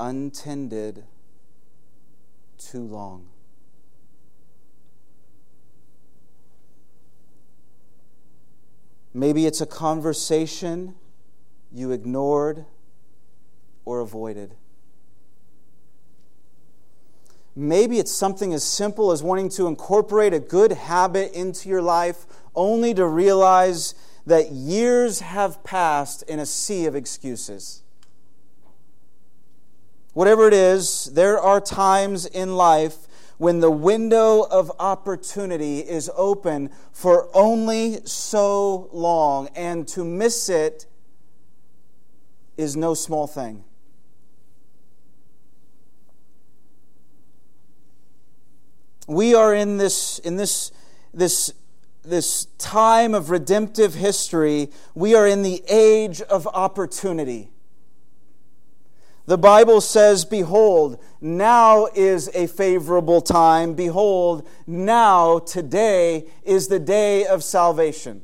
untended 0.00 1.04
too 2.58 2.82
long. 2.82 3.28
Maybe 9.14 9.46
it's 9.46 9.60
a 9.60 9.66
conversation 9.66 10.96
you 11.70 11.92
ignored 11.92 12.64
or 13.84 14.00
avoided. 14.00 14.56
Maybe 17.54 18.00
it's 18.00 18.10
something 18.10 18.52
as 18.52 18.64
simple 18.64 19.12
as 19.12 19.22
wanting 19.22 19.50
to 19.50 19.68
incorporate 19.68 20.34
a 20.34 20.40
good 20.40 20.72
habit 20.72 21.30
into 21.32 21.68
your 21.68 21.80
life 21.80 22.26
only 22.56 22.92
to 22.94 23.06
realize 23.06 23.94
that 24.26 24.52
years 24.52 25.20
have 25.20 25.62
passed 25.64 26.22
in 26.22 26.38
a 26.38 26.46
sea 26.46 26.86
of 26.86 26.94
excuses. 26.94 27.82
Whatever 30.12 30.48
it 30.48 30.54
is, 30.54 31.06
there 31.14 31.38
are 31.38 31.60
times 31.60 32.26
in 32.26 32.56
life 32.56 33.06
when 33.38 33.60
the 33.60 33.70
window 33.70 34.42
of 34.42 34.70
opportunity 34.78 35.78
is 35.78 36.10
open 36.14 36.70
for 36.92 37.28
only 37.34 38.04
so 38.04 38.90
long, 38.92 39.48
and 39.54 39.88
to 39.88 40.04
miss 40.04 40.48
it 40.48 40.86
is 42.56 42.76
no 42.76 42.92
small 42.92 43.26
thing. 43.26 43.64
We 49.06 49.34
are 49.34 49.54
in 49.54 49.78
this, 49.78 50.18
in 50.18 50.36
this, 50.36 50.70
this 51.14 51.52
this 52.02 52.46
time 52.58 53.14
of 53.14 53.30
redemptive 53.30 53.94
history, 53.94 54.70
we 54.94 55.14
are 55.14 55.26
in 55.26 55.42
the 55.42 55.62
age 55.68 56.20
of 56.22 56.46
opportunity. 56.48 57.50
The 59.26 59.38
Bible 59.38 59.80
says, 59.80 60.24
Behold, 60.24 61.00
now 61.20 61.86
is 61.94 62.28
a 62.34 62.46
favorable 62.48 63.20
time. 63.20 63.74
Behold, 63.74 64.48
now, 64.66 65.38
today, 65.38 66.24
is 66.42 66.68
the 66.68 66.80
day 66.80 67.26
of 67.26 67.44
salvation. 67.44 68.22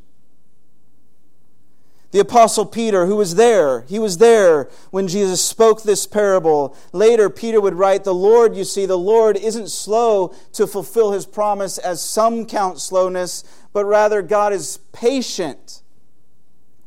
The 2.12 2.20
Apostle 2.20 2.64
Peter, 2.64 3.06
who 3.06 3.16
was 3.16 3.34
there, 3.34 3.82
he 3.82 3.98
was 3.98 4.18
there 4.18 4.70
when 4.90 5.06
Jesus 5.06 5.44
spoke 5.44 5.82
this 5.82 6.06
parable. 6.06 6.74
Later, 6.92 7.28
Peter 7.28 7.60
would 7.60 7.74
write, 7.74 8.04
The 8.04 8.14
Lord, 8.14 8.56
you 8.56 8.64
see, 8.64 8.86
the 8.86 8.96
Lord 8.96 9.36
isn't 9.36 9.68
slow 9.68 10.34
to 10.54 10.66
fulfill 10.66 11.12
his 11.12 11.26
promise, 11.26 11.78
as 11.78 12.00
some 12.00 12.46
count 12.46 12.80
slowness, 12.80 13.44
but 13.76 13.84
rather 13.84 14.22
God 14.22 14.54
is 14.54 14.78
patient 14.92 15.82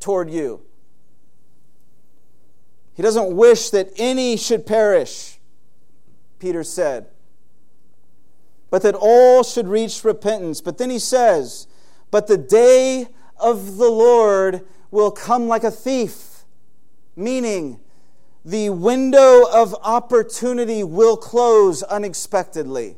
toward 0.00 0.28
you. 0.28 0.62
He 2.94 3.00
doesn't 3.00 3.36
wish 3.36 3.70
that 3.70 3.92
any 3.96 4.36
should 4.36 4.66
perish, 4.66 5.38
Peter 6.40 6.64
said. 6.64 7.06
But 8.70 8.82
that 8.82 8.96
all 8.96 9.44
should 9.44 9.68
reach 9.68 10.02
repentance. 10.02 10.60
But 10.60 10.78
then 10.78 10.90
he 10.90 10.98
says, 10.98 11.68
But 12.10 12.26
the 12.26 12.36
day 12.36 13.06
of 13.36 13.76
the 13.76 13.88
Lord 13.88 14.62
will 14.90 15.12
come 15.12 15.46
like 15.46 15.62
a 15.62 15.70
thief, 15.70 16.42
meaning 17.14 17.78
the 18.44 18.70
window 18.70 19.44
of 19.48 19.76
opportunity 19.84 20.82
will 20.82 21.16
close 21.16 21.84
unexpectedly. 21.84 22.96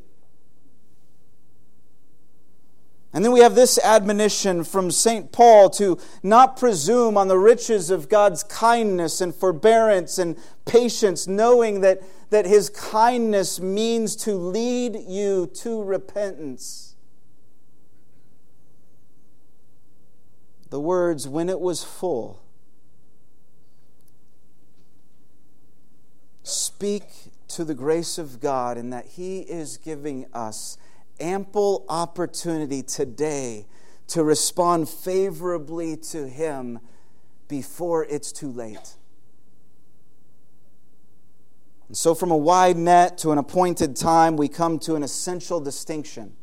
And 3.15 3.25
then 3.25 3.33
we 3.33 3.41
have 3.41 3.55
this 3.55 3.79
admonition 3.85 4.65
from 4.65 4.91
St. 4.91 5.33
Paul 5.33 5.69
to 5.71 5.99
not 6.23 6.57
presume 6.57 7.19
on 7.19 7.29
the 7.29 7.39
riches 7.39 7.91
of 7.91 8.09
God's 8.09 8.43
kindness 8.43 9.21
and 9.21 9.35
forbearance 9.35 10.19
and 10.19 10.37
patience, 10.65 11.29
knowing 11.29 11.83
that, 11.83 12.03
that 12.31 12.47
his 12.47 12.71
kindness 12.71 13.61
means 13.61 14.17
to 14.17 14.35
lead 14.35 14.97
you 15.07 15.51
to 15.55 15.83
repentance. 15.83 16.95
The 20.71 20.81
words, 20.81 21.29
when 21.29 21.51
it 21.51 21.61
was 21.61 21.85
full, 21.85 22.43
speak 26.43 27.05
to 27.49 27.63
the 27.63 27.75
grace 27.75 28.17
of 28.17 28.41
God 28.41 28.79
and 28.79 28.91
that 28.91 29.05
he 29.05 29.41
is 29.41 29.77
giving 29.77 30.25
us 30.33 30.79
ample 31.23 31.87
opportunity 31.89 32.83
today 32.83 33.67
to 34.09 34.23
respond 34.25 34.89
favorably 34.89 35.97
to 35.97 36.29
Him 36.29 36.81
before 37.49 38.05
it's 38.05 38.33
too 38.33 38.51
late. 38.51 38.97
And 41.89 41.97
so, 41.97 42.15
from 42.15 42.31
a 42.31 42.37
wide 42.37 42.77
net 42.77 43.19
to 43.19 43.33
an 43.33 43.39
appointed 43.39 43.97
time, 43.97 44.37
we 44.37 44.49
come 44.49 44.79
to 44.81 44.97
an 44.97 45.03
essential 45.03 45.61
distinction. 45.61 46.35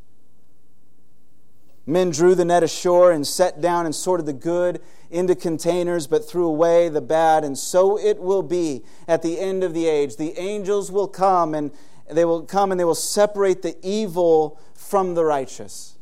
Men 1.85 2.11
drew 2.11 2.35
the 2.35 2.45
net 2.45 2.61
ashore 2.61 3.11
and 3.11 3.25
set 3.25 3.61
down 3.61 3.87
and 3.87 3.95
sorted 3.95 4.27
the 4.27 4.33
good 4.33 4.79
into 5.09 5.33
containers, 5.33 6.05
but 6.05 6.29
threw 6.29 6.45
away 6.45 6.87
the 6.87 7.01
bad. 7.01 7.43
And 7.43 7.57
so 7.57 7.97
it 7.97 8.19
will 8.19 8.43
be 8.43 8.83
at 9.07 9.23
the 9.23 9.39
end 9.39 9.63
of 9.63 9.73
the 9.73 9.87
age. 9.87 10.17
The 10.17 10.39
angels 10.39 10.91
will 10.91 11.07
come 11.07 11.55
and 11.55 11.71
they 12.07 12.25
will 12.25 12.43
come 12.43 12.69
and 12.69 12.79
they 12.79 12.85
will 12.85 12.93
separate 12.93 13.63
the 13.63 13.75
evil 13.81 14.59
from 14.89 15.13
the 15.13 15.23
righteous. 15.23 15.98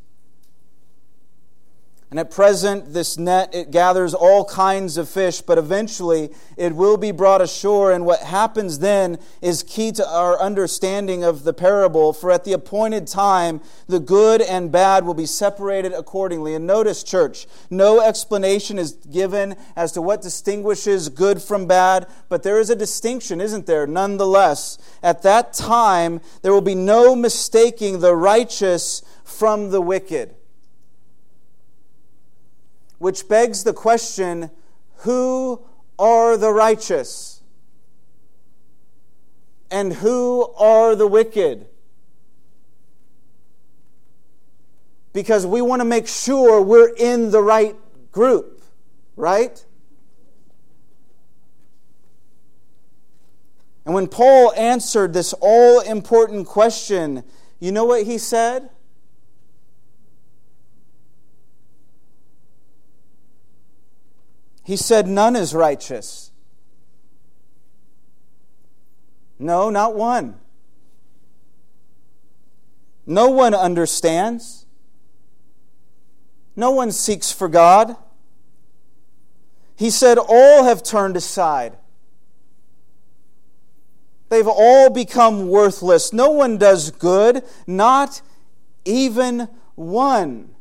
And 2.10 2.22
at 2.22 2.32
present, 2.32 2.94
this 2.94 3.18
net, 3.18 3.54
it 3.54 3.70
gathers 3.70 4.14
all 4.14 4.46
kinds 4.46 4.96
of 4.96 5.10
fish, 5.10 5.42
but 5.42 5.58
eventually 5.58 6.30
it 6.56 6.74
will 6.74 6.96
be 6.96 7.12
brought 7.12 7.42
ashore. 7.42 7.92
And 7.92 8.06
what 8.06 8.22
happens 8.22 8.80
then 8.80 9.20
is 9.42 9.62
key 9.62 9.92
to 9.92 10.08
our 10.10 10.40
understanding 10.40 11.26
of 11.26 11.44
the 11.44 11.52
parable. 11.52 12.14
For 12.14 12.32
at 12.32 12.46
the 12.46 12.54
appointed 12.54 13.08
time, 13.08 13.60
the 13.88 14.00
good 14.00 14.42
and 14.42 14.72
bad 14.72 15.06
will 15.06 15.16
be 15.16 15.26
separated 15.26 15.92
accordingly. 15.92 16.56
And 16.56 16.66
notice, 16.66 17.04
church, 17.04 17.46
no 17.70 18.00
explanation 18.00 18.80
is 18.80 18.94
given 18.94 19.58
as 19.76 19.92
to 19.92 20.02
what 20.02 20.22
distinguishes 20.22 21.10
good 21.10 21.42
from 21.42 21.68
bad, 21.68 22.08
but 22.30 22.42
there 22.42 22.62
is 22.62 22.70
a 22.70 22.76
distinction, 22.76 23.42
isn't 23.42 23.66
there? 23.66 23.86
Nonetheless, 23.86 24.78
at 25.04 25.24
that 25.24 25.52
time, 25.52 26.22
there 26.42 26.54
will 26.54 26.62
be 26.62 26.74
no 26.74 27.18
mistaking 27.18 28.00
the 28.00 28.16
righteous 28.16 29.02
from 29.26 29.72
the 29.72 29.82
wicked 29.82 30.37
which 33.00 33.28
begs 33.28 33.64
the 33.64 33.74
question 33.74 34.50
who 35.02 35.62
are 36.00 36.38
the 36.38 36.52
righteous? 36.52 37.42
And 39.70 39.94
who 39.94 40.54
are 40.58 40.96
the 40.96 41.08
wicked? 41.08 41.68
Because 45.14 45.46
we 45.46 45.62
want 45.62 45.82
to 45.82 45.86
make 45.86 46.08
sure 46.08 46.62
we're 46.62 46.94
in 46.96 47.32
the 47.32 47.42
right 47.42 47.76
group, 48.12 48.64
right? 49.16 49.64
And 53.86 53.94
when 53.94 54.08
Paul 54.08 54.54
answered 54.56 55.14
this 55.14 55.34
all 55.40 55.80
important 55.82 56.48
question, 56.48 57.24
you 57.60 57.72
know 57.72 57.86
what 57.86 58.04
he 58.04 58.18
said? 58.18 58.70
He 64.68 64.76
said, 64.76 65.08
None 65.08 65.38
is 65.38 65.56
righteous. 65.56 66.30
No, 69.40 69.70
not 69.70 69.96
one. 69.96 70.42
No 73.06 73.30
one 73.30 73.54
understands. 73.54 74.66
No 76.58 76.72
one 76.72 76.92
seeks 76.92 77.32
for 77.32 77.48
God. 77.48 77.96
He 79.78 79.90
said, 79.90 80.18
All 80.18 80.66
have 80.66 80.84
turned 80.84 81.16
aside. 81.16 81.78
They've 84.28 84.50
all 84.50 84.90
become 84.90 85.48
worthless. 85.48 86.12
No 86.12 86.30
one 86.30 86.58
does 86.58 86.92
good, 86.92 87.42
not 87.66 88.22
even 88.84 89.48
one. 89.76 90.57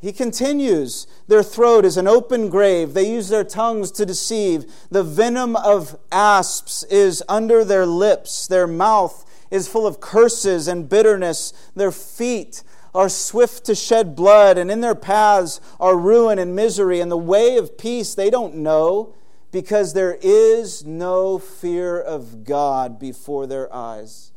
He 0.00 0.12
continues, 0.12 1.06
Their 1.28 1.42
throat 1.42 1.84
is 1.84 1.98
an 1.98 2.08
open 2.08 2.48
grave. 2.48 2.94
They 2.94 3.10
use 3.10 3.28
their 3.28 3.44
tongues 3.44 3.90
to 3.92 4.06
deceive. 4.06 4.64
The 4.90 5.02
venom 5.02 5.56
of 5.56 5.98
asps 6.10 6.84
is 6.84 7.22
under 7.28 7.64
their 7.64 7.84
lips. 7.84 8.46
Their 8.46 8.66
mouth 8.66 9.26
is 9.50 9.68
full 9.68 9.86
of 9.86 10.00
curses 10.00 10.68
and 10.68 10.88
bitterness. 10.88 11.52
Their 11.76 11.92
feet 11.92 12.62
are 12.94 13.10
swift 13.10 13.64
to 13.66 13.74
shed 13.74 14.16
blood, 14.16 14.56
and 14.56 14.70
in 14.70 14.80
their 14.80 14.94
paths 14.94 15.60
are 15.78 15.96
ruin 15.96 16.38
and 16.38 16.56
misery. 16.56 17.00
And 17.00 17.10
the 17.10 17.18
way 17.18 17.56
of 17.58 17.76
peace 17.76 18.14
they 18.14 18.30
don't 18.30 18.56
know, 18.56 19.14
because 19.52 19.92
there 19.92 20.18
is 20.22 20.84
no 20.86 21.38
fear 21.38 22.00
of 22.00 22.44
God 22.44 22.98
before 22.98 23.46
their 23.46 23.72
eyes. 23.72 24.32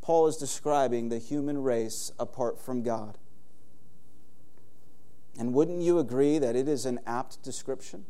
Paul 0.00 0.26
is 0.26 0.36
describing 0.36 1.10
the 1.10 1.18
human 1.18 1.62
race 1.62 2.10
apart 2.18 2.60
from 2.60 2.82
God. 2.82 3.18
And 5.38 5.52
wouldn't 5.52 5.82
you 5.82 5.98
agree 5.98 6.38
that 6.38 6.54
it 6.54 6.68
is 6.68 6.86
an 6.86 7.00
apt 7.06 7.42
description? 7.42 8.04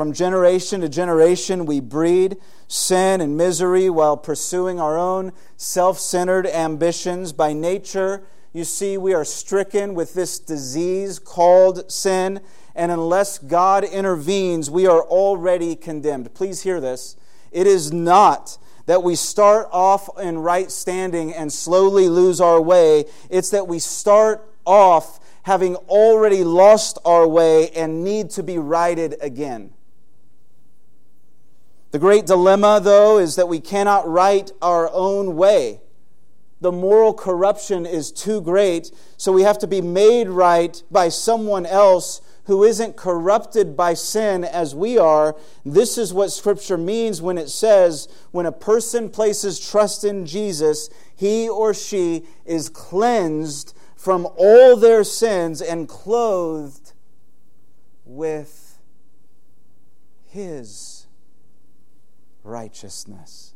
From 0.00 0.12
generation 0.12 0.80
to 0.80 0.88
generation, 0.88 1.66
we 1.66 1.80
breed 1.80 2.36
sin 2.68 3.20
and 3.20 3.36
misery 3.36 3.90
while 3.90 4.16
pursuing 4.16 4.80
our 4.80 4.96
own 4.96 5.32
self 5.56 5.98
centered 5.98 6.46
ambitions. 6.46 7.32
By 7.32 7.52
nature, 7.52 8.22
you 8.52 8.64
see, 8.64 8.96
we 8.96 9.12
are 9.14 9.24
stricken 9.24 9.94
with 9.94 10.14
this 10.14 10.38
disease 10.38 11.18
called 11.18 11.90
sin, 11.90 12.40
and 12.74 12.90
unless 12.90 13.38
God 13.38 13.84
intervenes, 13.84 14.70
we 14.70 14.86
are 14.86 15.02
already 15.02 15.76
condemned. 15.76 16.32
Please 16.34 16.62
hear 16.62 16.80
this. 16.80 17.16
It 17.52 17.66
is 17.66 17.92
not 17.92 18.58
that 18.86 19.02
we 19.02 19.14
start 19.14 19.68
off 19.72 20.08
in 20.18 20.38
right 20.38 20.70
standing 20.70 21.32
and 21.32 21.52
slowly 21.52 22.08
lose 22.08 22.40
our 22.40 22.60
way. 22.60 23.04
It's 23.28 23.50
that 23.50 23.68
we 23.68 23.78
start 23.78 24.46
off 24.64 25.20
having 25.42 25.76
already 25.76 26.44
lost 26.44 26.98
our 27.04 27.26
way 27.26 27.70
and 27.70 28.04
need 28.04 28.30
to 28.30 28.42
be 28.42 28.58
righted 28.58 29.16
again. 29.20 29.72
The 31.90 31.98
great 31.98 32.26
dilemma, 32.26 32.80
though, 32.82 33.18
is 33.18 33.36
that 33.36 33.48
we 33.48 33.60
cannot 33.60 34.08
right 34.08 34.50
our 34.62 34.88
own 34.92 35.36
way. 35.36 35.80
The 36.60 36.70
moral 36.70 37.14
corruption 37.14 37.86
is 37.86 38.12
too 38.12 38.40
great, 38.40 38.92
so 39.16 39.32
we 39.32 39.42
have 39.42 39.58
to 39.58 39.66
be 39.66 39.80
made 39.80 40.28
right 40.28 40.80
by 40.90 41.08
someone 41.08 41.66
else 41.66 42.20
who 42.50 42.64
isn't 42.64 42.96
corrupted 42.96 43.76
by 43.76 43.94
sin 43.94 44.42
as 44.42 44.74
we 44.74 44.98
are. 44.98 45.36
This 45.64 45.96
is 45.96 46.12
what 46.12 46.32
Scripture 46.32 46.76
means 46.76 47.22
when 47.22 47.38
it 47.38 47.48
says, 47.48 48.08
when 48.32 48.44
a 48.44 48.50
person 48.50 49.08
places 49.08 49.60
trust 49.60 50.02
in 50.02 50.26
Jesus, 50.26 50.90
he 51.14 51.48
or 51.48 51.72
she 51.72 52.24
is 52.44 52.68
cleansed 52.68 53.72
from 53.94 54.26
all 54.36 54.74
their 54.74 55.04
sins 55.04 55.62
and 55.62 55.88
clothed 55.88 56.92
with 58.04 58.80
his 60.26 61.06
righteousness. 62.42 63.54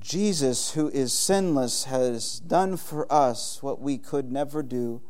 Jesus, 0.00 0.72
who 0.72 0.88
is 0.88 1.12
sinless, 1.12 1.84
has 1.84 2.40
done 2.40 2.76
for 2.76 3.06
us 3.12 3.62
what 3.62 3.80
we 3.80 3.96
could 3.96 4.32
never 4.32 4.60
do 4.60 5.00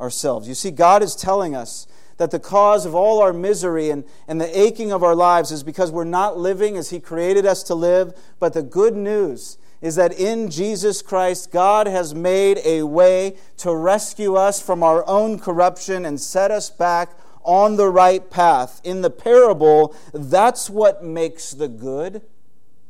ourselves. 0.00 0.48
You 0.48 0.54
see, 0.54 0.70
God 0.70 1.02
is 1.02 1.14
telling 1.14 1.54
us 1.54 1.86
that 2.16 2.30
the 2.30 2.38
cause 2.38 2.84
of 2.84 2.94
all 2.94 3.20
our 3.20 3.32
misery 3.32 3.90
and, 3.90 4.04
and 4.28 4.40
the 4.40 4.58
aching 4.58 4.92
of 4.92 5.02
our 5.02 5.14
lives 5.14 5.50
is 5.50 5.62
because 5.62 5.90
we're 5.90 6.04
not 6.04 6.38
living 6.38 6.76
as 6.76 6.90
He 6.90 7.00
created 7.00 7.46
us 7.46 7.62
to 7.64 7.74
live. 7.74 8.12
But 8.38 8.52
the 8.52 8.62
good 8.62 8.94
news 8.94 9.58
is 9.80 9.96
that 9.96 10.12
in 10.12 10.50
Jesus 10.50 11.00
Christ, 11.00 11.50
God 11.50 11.86
has 11.86 12.14
made 12.14 12.58
a 12.64 12.82
way 12.82 13.36
to 13.58 13.74
rescue 13.74 14.34
us 14.34 14.60
from 14.60 14.82
our 14.82 15.06
own 15.08 15.38
corruption 15.38 16.04
and 16.04 16.20
set 16.20 16.50
us 16.50 16.68
back 16.68 17.10
on 17.42 17.76
the 17.76 17.88
right 17.88 18.30
path. 18.30 18.80
In 18.84 19.00
the 19.00 19.10
parable, 19.10 19.94
that's 20.12 20.68
what 20.68 21.02
makes 21.02 21.52
the 21.52 21.68
good 21.68 22.22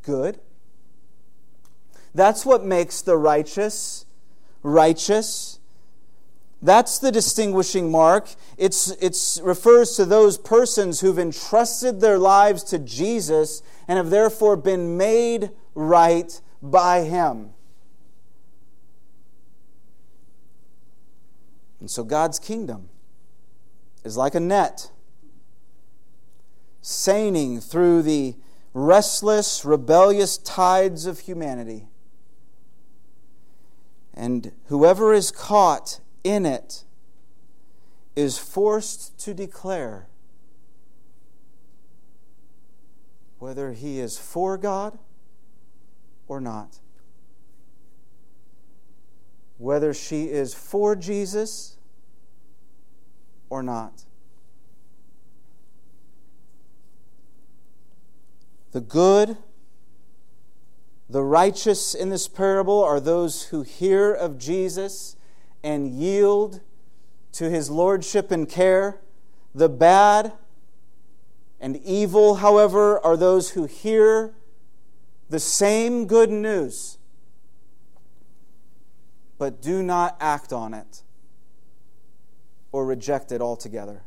good. 0.03 0.41
That's 2.15 2.45
what 2.45 2.65
makes 2.65 3.03
the 3.03 3.17
righteous 3.17 4.07
righteous. 4.63 5.50
That's 6.63 6.99
the 6.99 7.11
distinguishing 7.11 7.91
mark. 7.91 8.29
It's, 8.59 8.91
it's 9.01 9.41
refers 9.43 9.97
to 9.97 10.05
those 10.05 10.37
persons 10.37 11.01
who've 11.01 11.19
entrusted 11.19 12.01
their 12.01 12.19
lives 12.19 12.63
to 12.65 12.79
Jesus 12.79 13.63
and 13.89 13.97
have 13.97 14.11
therefore 14.11 14.57
been 14.57 14.97
made 14.97 15.51
right 15.75 16.41
by 16.63 17.03
Him. 17.03 17.51
And 21.81 21.91
so 21.91 22.05
God's 22.05 22.39
kingdom 22.39 22.91
is 24.05 24.19
like 24.19 24.35
a 24.35 24.41
net, 24.41 24.91
seining 26.83 27.61
through 27.61 28.03
the 28.03 28.35
restless, 28.75 29.65
rebellious 29.65 30.37
tides 30.37 31.07
of 31.07 31.21
humanity. 31.21 31.87
And 34.13 34.53
whoever 34.67 35.15
is 35.15 35.31
caught 35.31 36.01
in 36.25 36.47
it 36.47 36.85
is 38.17 38.39
forced 38.39 39.19
to 39.21 39.35
declare 39.35 40.07
whether 43.39 43.73
he 43.73 43.99
is 43.99 44.19
for 44.19 44.59
God 44.59 44.99
or 46.29 46.41
not. 46.41 46.79
Whether 49.59 49.95
she 49.95 50.25
is 50.25 50.55
for 50.55 50.95
Jesus 50.95 51.77
or 53.49 53.63
not. 53.63 54.05
The 58.73 58.81
good, 58.81 59.37
the 61.09 61.23
righteous 61.23 61.95
in 61.95 62.11
this 62.11 62.29
parable 62.29 62.83
are 62.85 63.01
those 63.01 63.45
who 63.45 63.63
hear 63.63 64.13
of 64.13 64.39
Jesus 64.39 65.17
and 65.63 65.89
yield 65.89 66.61
to 67.33 67.51
his 67.51 67.71
lordship 67.71 68.31
and 68.31 68.49
care. 68.49 69.01
The 69.55 69.69
bad 69.69 70.33
and 71.61 71.77
evil, 71.79 72.37
however, 72.37 72.99
are 73.05 73.17
those 73.17 73.51
who 73.51 73.67
hear 73.67 74.35
the 75.29 75.41
same 75.41 76.07
good 76.07 76.31
news 76.31 76.99
but 79.41 79.63
do 79.63 79.83
not 79.83 80.19
act 80.21 80.53
on 80.53 80.75
it 80.75 81.03
or 82.73 82.85
reject 82.85 83.33
it 83.33 83.41
altogether. 83.41 84.03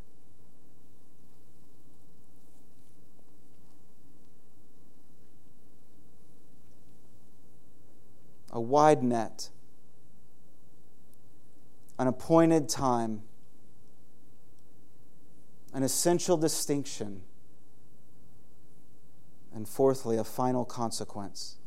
A 8.52 8.62
wide 8.62 9.02
net 9.02 9.50
an 11.98 12.08
appointed 12.08 12.70
time, 12.70 13.22
an 15.74 15.84
essential 15.84 16.38
distinction, 16.38 17.22
and 19.54 19.68
fourthly, 19.68 20.18
a 20.18 20.24
final 20.24 20.66
consequence. 20.66 21.58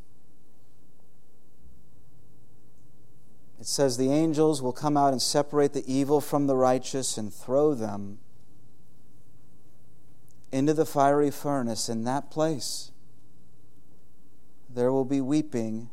It 3.59 3.67
says, 3.67 3.97
The 3.97 4.11
angels 4.11 4.61
will 4.61 4.73
come 4.73 4.97
out 4.97 5.13
and 5.13 5.23
separate 5.23 5.73
the 5.73 5.85
evil 5.93 6.21
from 6.21 6.47
the 6.47 6.57
righteous 6.57 7.17
and 7.17 7.33
throw 7.33 7.75
them 7.75 8.19
into 10.53 10.75
the 10.75 10.87
fiery 10.87 11.31
furnace. 11.31 11.89
In 11.89 12.05
that 12.05 12.31
place, 12.31 12.91
there 14.69 14.93
will 14.93 15.05
be 15.05 15.21
weeping 15.21 15.91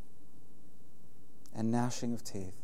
and 1.55 1.71
gnashing 1.71 2.13
of 2.13 2.23
teeth. 2.23 2.62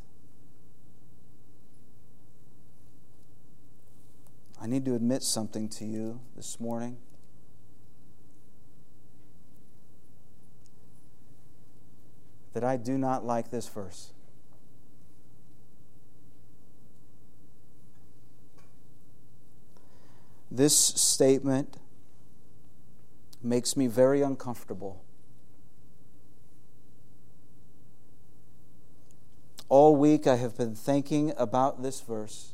I 4.61 4.67
need 4.67 4.83
to 4.85 4.95
admit 4.95 5.23
something 5.23 5.69
to 5.69 5.85
you 5.85 6.19
this 6.35 6.59
morning. 6.59 6.97
That 12.53 12.63
I 12.63 12.75
do 12.75 12.97
not 12.97 13.25
like 13.25 13.51
this 13.51 13.69
verse. 13.69 14.11
This 20.51 20.75
statement 20.75 21.77
makes 23.41 23.77
me 23.77 23.87
very 23.87 24.21
uncomfortable. 24.21 25.03
All 29.69 29.95
week 29.95 30.25
I 30.25 30.35
have 30.35 30.57
been 30.57 30.75
thinking 30.75 31.31
about 31.37 31.83
this 31.83 32.01
verse. 32.01 32.53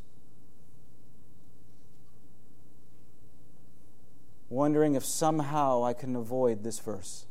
Wondering 4.55 4.95
if 4.95 5.03
somehow 5.03 5.83
I 5.83 5.91
can 5.93 6.15
avoid 6.15 6.63
this 6.63 6.79
verse. 6.79 7.25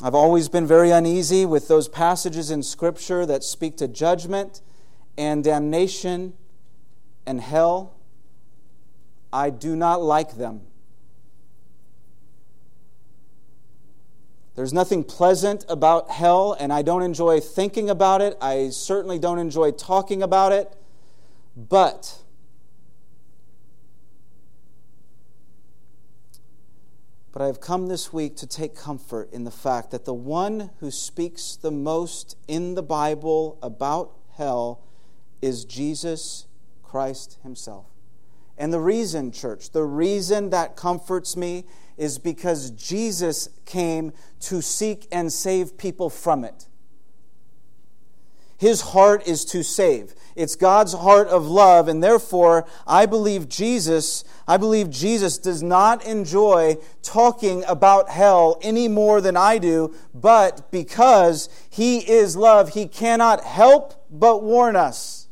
I've 0.00 0.14
always 0.14 0.48
been 0.48 0.66
very 0.66 0.90
uneasy 0.90 1.44
with 1.44 1.68
those 1.68 1.88
passages 1.88 2.50
in 2.50 2.62
Scripture 2.62 3.26
that 3.26 3.42
speak 3.42 3.76
to 3.78 3.88
judgment 3.88 4.60
and 5.18 5.42
damnation 5.44 6.34
and 7.26 7.40
hell. 7.40 7.94
I 9.32 9.50
do 9.50 9.74
not 9.74 10.02
like 10.02 10.36
them. 10.36 10.62
There's 14.54 14.72
nothing 14.72 15.02
pleasant 15.02 15.64
about 15.68 16.10
hell, 16.10 16.56
and 16.60 16.72
I 16.72 16.82
don't 16.82 17.02
enjoy 17.02 17.40
thinking 17.40 17.88
about 17.88 18.20
it. 18.20 18.36
I 18.40 18.68
certainly 18.68 19.18
don't 19.18 19.38
enjoy 19.38 19.70
talking 19.70 20.22
about 20.22 20.52
it. 20.52 20.76
But 21.56 22.22
But 27.32 27.40
I 27.40 27.46
have 27.46 27.60
come 27.62 27.86
this 27.86 28.12
week 28.12 28.36
to 28.36 28.46
take 28.46 28.76
comfort 28.76 29.32
in 29.32 29.44
the 29.44 29.50
fact 29.50 29.90
that 29.90 30.04
the 30.04 30.12
one 30.12 30.70
who 30.80 30.90
speaks 30.90 31.56
the 31.56 31.70
most 31.70 32.36
in 32.46 32.74
the 32.74 32.82
Bible 32.82 33.58
about 33.62 34.12
hell 34.36 34.82
is 35.40 35.64
Jesus 35.64 36.46
Christ 36.82 37.38
Himself. 37.42 37.86
And 38.58 38.70
the 38.70 38.80
reason, 38.80 39.32
church, 39.32 39.70
the 39.70 39.82
reason 39.82 40.50
that 40.50 40.76
comforts 40.76 41.34
me 41.34 41.64
is 41.96 42.18
because 42.18 42.70
Jesus 42.70 43.48
came 43.64 44.12
to 44.40 44.60
seek 44.60 45.08
and 45.10 45.32
save 45.32 45.78
people 45.78 46.10
from 46.10 46.44
it. 46.44 46.68
His 48.62 48.80
heart 48.80 49.26
is 49.26 49.44
to 49.46 49.64
save. 49.64 50.14
It's 50.36 50.54
God's 50.54 50.92
heart 50.92 51.26
of 51.26 51.48
love, 51.48 51.88
and 51.88 52.00
therefore, 52.00 52.64
I 52.86 53.06
believe 53.06 53.48
Jesus, 53.48 54.22
I 54.46 54.56
believe 54.56 54.88
Jesus 54.88 55.36
does 55.36 55.64
not 55.64 56.06
enjoy 56.06 56.76
talking 57.02 57.64
about 57.66 58.08
hell 58.08 58.60
any 58.62 58.86
more 58.86 59.20
than 59.20 59.36
I 59.36 59.58
do, 59.58 59.96
but 60.14 60.70
because 60.70 61.48
He 61.70 62.08
is 62.08 62.36
love, 62.36 62.74
He 62.74 62.86
cannot 62.86 63.42
help 63.42 64.06
but 64.08 64.44
warn 64.44 64.76
us 64.76 65.26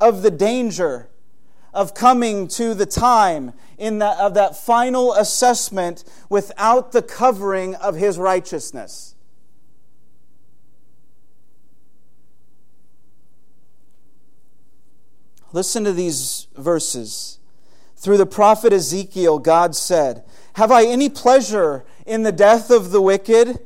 of 0.00 0.22
the 0.22 0.30
danger 0.30 1.10
of 1.74 1.92
coming 1.92 2.48
to 2.48 2.72
the 2.72 2.86
time 2.86 3.52
in 3.76 3.98
the, 3.98 4.08
of 4.18 4.32
that 4.32 4.56
final 4.56 5.12
assessment 5.12 6.02
without 6.30 6.92
the 6.92 7.02
covering 7.02 7.74
of 7.74 7.96
His 7.96 8.16
righteousness. 8.16 9.16
Listen 15.52 15.84
to 15.84 15.92
these 15.92 16.46
verses. 16.56 17.38
Through 17.96 18.18
the 18.18 18.26
prophet 18.26 18.72
Ezekiel, 18.72 19.38
God 19.38 19.74
said, 19.74 20.24
Have 20.54 20.70
I 20.70 20.84
any 20.84 21.08
pleasure 21.08 21.84
in 22.06 22.22
the 22.22 22.32
death 22.32 22.70
of 22.70 22.90
the 22.90 23.00
wicked? 23.00 23.58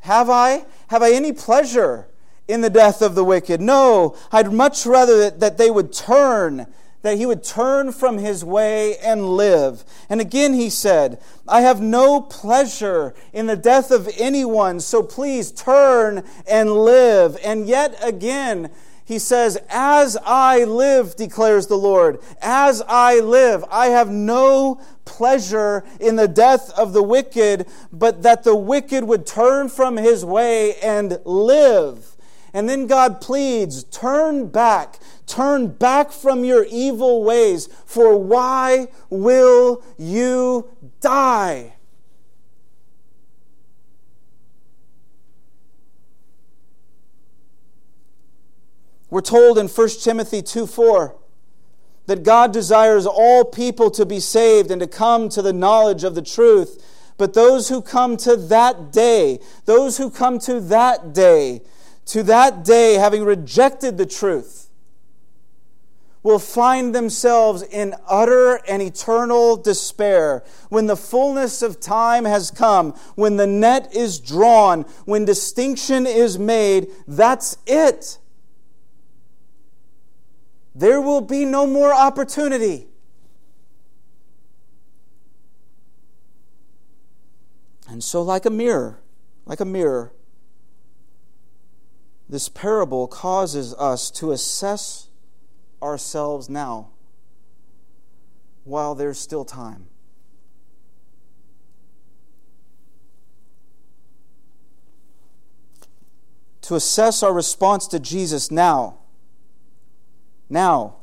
Have 0.00 0.30
I? 0.30 0.66
Have 0.88 1.02
I 1.02 1.12
any 1.12 1.32
pleasure 1.32 2.06
in 2.46 2.60
the 2.60 2.70
death 2.70 3.02
of 3.02 3.14
the 3.14 3.24
wicked? 3.24 3.60
No, 3.60 4.16
I'd 4.30 4.52
much 4.52 4.86
rather 4.86 5.18
that, 5.18 5.40
that 5.40 5.58
they 5.58 5.70
would 5.70 5.92
turn, 5.92 6.66
that 7.02 7.16
he 7.16 7.26
would 7.26 7.42
turn 7.42 7.90
from 7.90 8.18
his 8.18 8.44
way 8.44 8.96
and 8.98 9.30
live. 9.30 9.84
And 10.08 10.20
again 10.20 10.54
he 10.54 10.70
said, 10.70 11.20
I 11.48 11.62
have 11.62 11.80
no 11.80 12.20
pleasure 12.20 13.14
in 13.32 13.46
the 13.46 13.56
death 13.56 13.90
of 13.90 14.08
anyone, 14.16 14.78
so 14.78 15.02
please 15.02 15.50
turn 15.50 16.22
and 16.46 16.70
live. 16.70 17.36
And 17.42 17.66
yet 17.66 17.96
again, 18.00 18.70
he 19.06 19.20
says, 19.20 19.56
As 19.70 20.18
I 20.24 20.64
live, 20.64 21.14
declares 21.14 21.68
the 21.68 21.78
Lord, 21.78 22.18
as 22.42 22.82
I 22.88 23.20
live, 23.20 23.64
I 23.70 23.86
have 23.86 24.10
no 24.10 24.80
pleasure 25.04 25.84
in 26.00 26.16
the 26.16 26.26
death 26.26 26.76
of 26.76 26.92
the 26.92 27.04
wicked, 27.04 27.68
but 27.92 28.22
that 28.22 28.42
the 28.42 28.56
wicked 28.56 29.04
would 29.04 29.24
turn 29.24 29.68
from 29.68 29.96
his 29.96 30.24
way 30.24 30.74
and 30.80 31.20
live. 31.24 32.16
And 32.52 32.68
then 32.68 32.88
God 32.88 33.20
pleads, 33.20 33.84
Turn 33.84 34.48
back, 34.48 34.98
turn 35.24 35.68
back 35.68 36.10
from 36.10 36.44
your 36.44 36.66
evil 36.68 37.22
ways, 37.22 37.68
for 37.86 38.18
why 38.18 38.88
will 39.08 39.84
you 39.96 40.68
die? 41.00 41.75
We're 49.10 49.20
told 49.20 49.58
in 49.58 49.68
1 49.68 49.88
Timothy 50.00 50.42
2 50.42 50.66
4 50.66 51.16
that 52.06 52.22
God 52.22 52.52
desires 52.52 53.06
all 53.06 53.44
people 53.44 53.90
to 53.92 54.06
be 54.06 54.20
saved 54.20 54.70
and 54.70 54.80
to 54.80 54.86
come 54.86 55.28
to 55.30 55.42
the 55.42 55.52
knowledge 55.52 56.04
of 56.04 56.14
the 56.14 56.22
truth. 56.22 56.84
But 57.18 57.34
those 57.34 57.68
who 57.68 57.80
come 57.80 58.16
to 58.18 58.36
that 58.36 58.92
day, 58.92 59.40
those 59.64 59.96
who 59.96 60.10
come 60.10 60.38
to 60.40 60.60
that 60.60 61.12
day, 61.14 61.62
to 62.06 62.22
that 62.24 62.64
day 62.64 62.94
having 62.94 63.24
rejected 63.24 63.96
the 63.96 64.06
truth, 64.06 64.68
will 66.22 66.38
find 66.40 66.92
themselves 66.92 67.62
in 67.62 67.94
utter 68.08 68.56
and 68.68 68.82
eternal 68.82 69.56
despair. 69.56 70.42
When 70.68 70.86
the 70.86 70.96
fullness 70.96 71.62
of 71.62 71.78
time 71.78 72.24
has 72.24 72.50
come, 72.50 72.92
when 73.14 73.36
the 73.36 73.46
net 73.46 73.94
is 73.94 74.18
drawn, 74.18 74.82
when 75.04 75.24
distinction 75.24 76.04
is 76.04 76.36
made, 76.36 76.88
that's 77.06 77.58
it. 77.64 78.18
There 80.78 81.00
will 81.00 81.22
be 81.22 81.46
no 81.46 81.66
more 81.66 81.94
opportunity. 81.94 82.86
And 87.88 88.04
so, 88.04 88.20
like 88.20 88.44
a 88.44 88.50
mirror, 88.50 89.00
like 89.46 89.60
a 89.60 89.64
mirror, 89.64 90.12
this 92.28 92.50
parable 92.50 93.08
causes 93.08 93.72
us 93.78 94.10
to 94.10 94.32
assess 94.32 95.08
ourselves 95.80 96.50
now 96.50 96.90
while 98.64 98.94
there's 98.94 99.18
still 99.18 99.46
time. 99.46 99.86
To 106.60 106.74
assess 106.74 107.22
our 107.22 107.32
response 107.32 107.86
to 107.86 107.98
Jesus 107.98 108.50
now 108.50 108.98
now, 110.48 110.96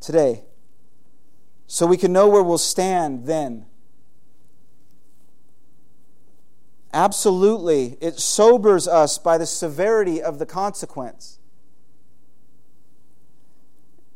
today, 0.00 0.44
so 1.66 1.86
we 1.86 1.96
can 1.96 2.12
know 2.12 2.28
where 2.28 2.42
we'll 2.42 2.58
stand 2.58 3.26
then. 3.26 3.66
Absolutely, 6.92 7.98
it 8.00 8.18
sobers 8.18 8.86
us 8.88 9.18
by 9.18 9.36
the 9.36 9.46
severity 9.46 10.22
of 10.22 10.38
the 10.38 10.46
consequence. 10.46 11.38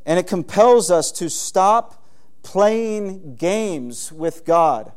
And 0.07 0.19
it 0.19 0.27
compels 0.27 0.91
us 0.91 1.13
to 1.13 1.29
stop 1.29 2.07
playing 2.43 3.35
games 3.37 4.11
with 4.11 4.45
God 4.45 4.93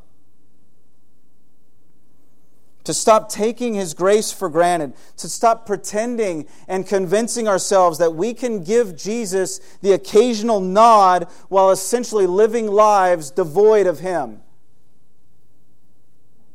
to 2.84 2.93
stop 2.93 3.30
taking 3.30 3.74
His 3.74 3.93
grace 3.93 4.32
for 4.32 4.50
granted, 4.50 4.93
to 5.17 5.30
stop 5.30 5.65
pretending 5.65 6.48
and 6.67 6.86
convincing 6.86 7.48
ourselves 7.48 7.98
that 8.00 8.13
we 8.13 8.34
can 8.34 8.63
give 8.63 8.96
Jesus 8.96 9.60
the 9.82 9.93
occasional 9.93 10.60
nod 10.60 11.28
while 11.50 11.72
essentially 11.72 12.28
living 12.28 12.67
lives 12.67 13.32
devoid 13.32 13.88
of 13.88 14.00
Him. 14.00 14.41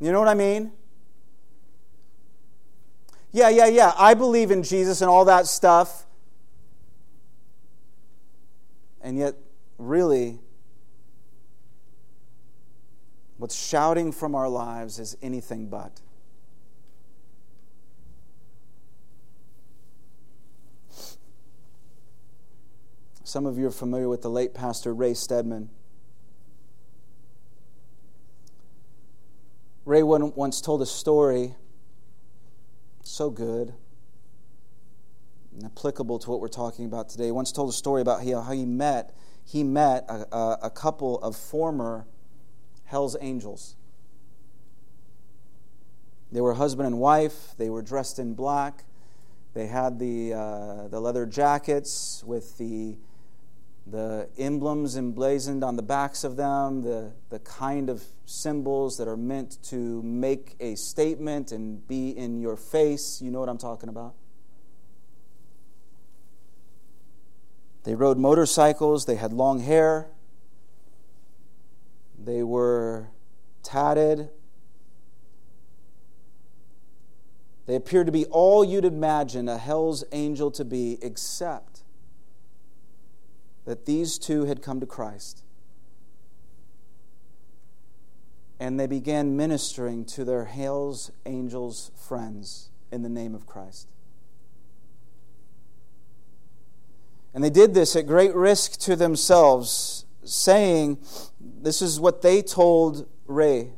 You 0.00 0.12
know 0.12 0.20
what 0.20 0.28
I 0.28 0.34
mean? 0.34 0.72
Yeah, 3.32 3.48
yeah, 3.48 3.66
yeah. 3.66 3.92
I 3.96 4.14
believe 4.14 4.50
in 4.50 4.62
Jesus 4.62 5.00
and 5.00 5.10
all 5.10 5.24
that 5.26 5.46
stuff. 5.46 6.06
And 9.00 9.18
yet, 9.18 9.34
really, 9.78 10.38
what's 13.38 13.54
shouting 13.54 14.12
from 14.12 14.34
our 14.34 14.48
lives 14.48 14.98
is 14.98 15.16
anything 15.22 15.68
but. 15.68 16.00
Some 23.28 23.44
of 23.44 23.58
you 23.58 23.66
are 23.66 23.70
familiar 23.70 24.08
with 24.08 24.22
the 24.22 24.30
late 24.30 24.54
pastor 24.54 24.94
Ray 24.94 25.12
Stedman. 25.12 25.68
Ray 29.84 30.02
once 30.02 30.62
told 30.62 30.80
a 30.80 30.86
story 30.86 31.54
so 33.02 33.28
good 33.28 33.74
and 35.54 35.66
applicable 35.66 36.18
to 36.20 36.30
what 36.30 36.40
we're 36.40 36.48
talking 36.48 36.86
about 36.86 37.10
today. 37.10 37.26
He 37.26 37.30
once 37.30 37.52
told 37.52 37.68
a 37.68 37.74
story 37.74 38.00
about 38.00 38.26
how 38.26 38.50
he 38.50 38.64
met 38.64 39.14
he 39.44 39.62
met 39.62 40.06
a, 40.08 40.34
a, 40.34 40.58
a 40.62 40.70
couple 40.70 41.18
of 41.18 41.36
former 41.36 42.06
Hell's 42.84 43.14
Angels. 43.20 43.76
They 46.32 46.40
were 46.40 46.54
husband 46.54 46.86
and 46.86 46.98
wife. 46.98 47.52
They 47.58 47.68
were 47.68 47.82
dressed 47.82 48.18
in 48.18 48.32
black. 48.32 48.84
They 49.52 49.66
had 49.66 49.98
the 49.98 50.32
uh, 50.32 50.88
the 50.88 50.98
leather 50.98 51.26
jackets 51.26 52.24
with 52.26 52.56
the 52.56 52.96
the 53.90 54.28
emblems 54.36 54.96
emblazoned 54.96 55.64
on 55.64 55.76
the 55.76 55.82
backs 55.82 56.22
of 56.24 56.36
them, 56.36 56.82
the, 56.82 57.12
the 57.30 57.38
kind 57.38 57.88
of 57.88 58.02
symbols 58.26 58.98
that 58.98 59.08
are 59.08 59.16
meant 59.16 59.62
to 59.64 60.02
make 60.02 60.54
a 60.60 60.74
statement 60.74 61.52
and 61.52 61.86
be 61.88 62.10
in 62.10 62.40
your 62.40 62.56
face. 62.56 63.22
You 63.22 63.30
know 63.30 63.40
what 63.40 63.48
I'm 63.48 63.58
talking 63.58 63.88
about. 63.88 64.14
They 67.84 67.94
rode 67.94 68.18
motorcycles, 68.18 69.06
they 69.06 69.14
had 69.14 69.32
long 69.32 69.60
hair, 69.60 70.08
they 72.22 72.42
were 72.42 73.08
tatted. 73.62 74.28
They 77.66 77.74
appeared 77.74 78.06
to 78.06 78.12
be 78.12 78.24
all 78.26 78.64
you'd 78.64 78.86
imagine 78.86 79.48
a 79.48 79.58
hell's 79.58 80.02
angel 80.10 80.50
to 80.52 80.64
be, 80.64 80.98
except 81.02 81.77
that 83.68 83.84
these 83.84 84.16
two 84.16 84.46
had 84.46 84.62
come 84.62 84.80
to 84.80 84.86
Christ. 84.86 85.42
And 88.58 88.80
they 88.80 88.86
began 88.86 89.36
ministering 89.36 90.06
to 90.06 90.24
their 90.24 90.46
Hell's 90.46 91.12
Angels 91.26 91.90
friends 91.94 92.70
in 92.90 93.02
the 93.02 93.10
name 93.10 93.34
of 93.34 93.46
Christ. 93.46 93.86
And 97.34 97.44
they 97.44 97.50
did 97.50 97.74
this 97.74 97.94
at 97.94 98.06
great 98.06 98.34
risk 98.34 98.80
to 98.80 98.96
themselves, 98.96 100.06
saying, 100.24 100.96
This 101.38 101.82
is 101.82 102.00
what 102.00 102.22
they 102.22 102.40
told 102.40 103.06
Ray, 103.26 103.72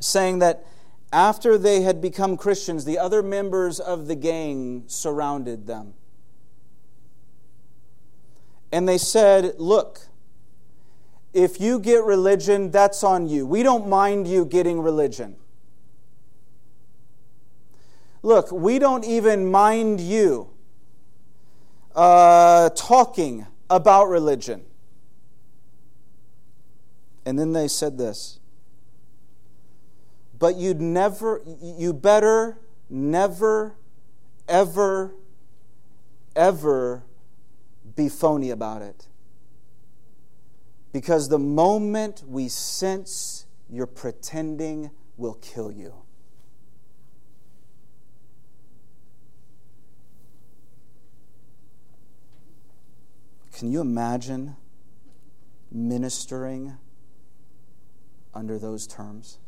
saying 0.00 0.40
that 0.40 0.66
after 1.12 1.56
they 1.56 1.82
had 1.82 2.00
become 2.00 2.36
Christians, 2.36 2.84
the 2.84 2.98
other 2.98 3.22
members 3.22 3.78
of 3.78 4.08
the 4.08 4.16
gang 4.16 4.82
surrounded 4.88 5.68
them. 5.68 5.94
And 8.70 8.88
they 8.88 8.98
said, 8.98 9.54
Look, 9.58 10.00
if 11.32 11.60
you 11.60 11.78
get 11.78 12.04
religion, 12.04 12.70
that's 12.70 13.02
on 13.02 13.28
you. 13.28 13.46
We 13.46 13.62
don't 13.62 13.88
mind 13.88 14.26
you 14.26 14.44
getting 14.44 14.80
religion. 14.80 15.36
Look, 18.22 18.50
we 18.50 18.78
don't 18.78 19.04
even 19.04 19.50
mind 19.50 20.00
you 20.00 20.50
uh, 21.94 22.70
talking 22.70 23.46
about 23.70 24.06
religion. 24.06 24.64
And 27.24 27.38
then 27.38 27.52
they 27.52 27.68
said 27.68 27.98
this. 27.98 28.40
But 30.38 30.56
you'd 30.56 30.80
never, 30.80 31.42
you 31.60 31.92
better 31.92 32.58
never, 32.88 33.74
ever, 34.48 35.14
ever 36.34 37.02
be 37.98 38.08
phony 38.08 38.50
about 38.50 38.80
it. 38.80 39.08
Because 40.92 41.28
the 41.28 41.38
moment 41.38 42.22
we 42.26 42.48
sense 42.48 43.44
you're 43.68 43.86
pretending 43.86 44.90
will 45.16 45.34
kill 45.34 45.72
you. 45.72 45.92
Can 53.52 53.72
you 53.72 53.80
imagine 53.80 54.54
ministering 55.72 56.76
under 58.32 58.60
those 58.60 58.86
terms? 58.86 59.38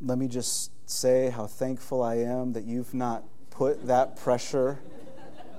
Let 0.00 0.16
me 0.16 0.26
just 0.26 0.70
say 0.92 1.30
how 1.30 1.46
thankful 1.46 2.02
I 2.02 2.16
am 2.16 2.52
that 2.52 2.64
you've 2.64 2.94
not 2.94 3.24
put 3.50 3.86
that 3.86 4.16
pressure 4.16 4.78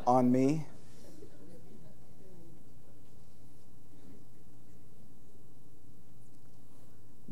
on 0.05 0.31
me. 0.31 0.65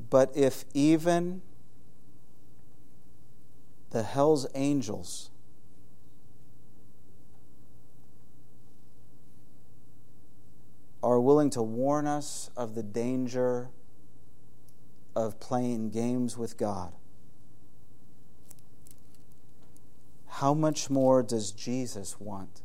But 0.10 0.36
if 0.36 0.66
even 0.74 1.42
the 3.92 4.04
hell's 4.04 4.48
angels 4.56 5.30
are 11.04 11.20
willing 11.20 11.50
to 11.52 11.62
warn 11.62 12.08
us 12.08 12.50
of 12.58 12.76
the 12.76 12.84
danger 12.84 13.70
of 15.16 15.40
playing 15.40 15.90
games 15.90 16.38
with 16.38 16.58
God. 16.58 16.94
How 20.42 20.56
much 20.56 20.90
more 20.90 21.22
does 21.22 21.52
Jesus 21.52 22.20
want 22.20 22.64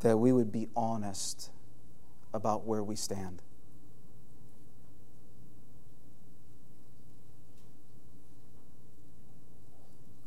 that 0.00 0.18
we 0.18 0.32
would 0.32 0.52
be 0.52 0.68
honest 0.76 1.48
about 2.34 2.66
where 2.66 2.82
we 2.82 2.94
stand? 2.94 3.40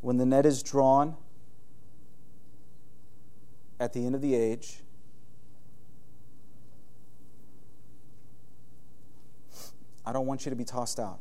When 0.01 0.17
the 0.17 0.25
net 0.25 0.47
is 0.47 0.63
drawn 0.63 1.15
at 3.79 3.93
the 3.93 4.03
end 4.03 4.15
of 4.15 4.21
the 4.21 4.33
age, 4.33 4.79
I 10.03 10.11
don't 10.11 10.25
want 10.25 10.43
you 10.43 10.49
to 10.49 10.55
be 10.55 10.65
tossed 10.65 10.99
out. 10.99 11.19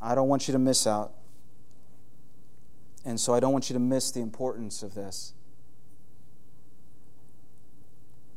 I 0.00 0.14
don't 0.14 0.28
want 0.28 0.48
you 0.48 0.52
to 0.52 0.58
miss 0.58 0.86
out. 0.86 1.12
And 3.04 3.20
so 3.20 3.34
I 3.34 3.40
don't 3.40 3.52
want 3.52 3.70
you 3.70 3.74
to 3.74 3.80
miss 3.80 4.10
the 4.10 4.20
importance 4.20 4.82
of 4.82 4.94
this. 4.94 5.32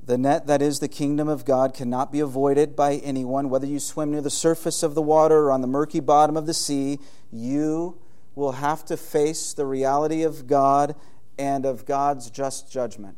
The 0.05 0.17
net 0.17 0.47
that 0.47 0.61
is 0.61 0.79
the 0.79 0.87
kingdom 0.87 1.27
of 1.27 1.45
God 1.45 1.73
cannot 1.73 2.11
be 2.11 2.19
avoided 2.19 2.75
by 2.75 2.95
anyone. 2.95 3.49
Whether 3.49 3.67
you 3.67 3.79
swim 3.79 4.11
near 4.11 4.21
the 4.21 4.29
surface 4.29 4.81
of 4.81 4.95
the 4.95 5.01
water 5.01 5.37
or 5.37 5.51
on 5.51 5.61
the 5.61 5.67
murky 5.67 5.99
bottom 5.99 6.35
of 6.35 6.47
the 6.47 6.53
sea, 6.53 6.99
you 7.31 7.99
will 8.33 8.53
have 8.53 8.83
to 8.85 8.97
face 8.97 9.53
the 9.53 9.65
reality 9.65 10.23
of 10.23 10.47
God 10.47 10.95
and 11.37 11.65
of 11.65 11.85
God's 11.85 12.29
just 12.31 12.71
judgment. 12.71 13.17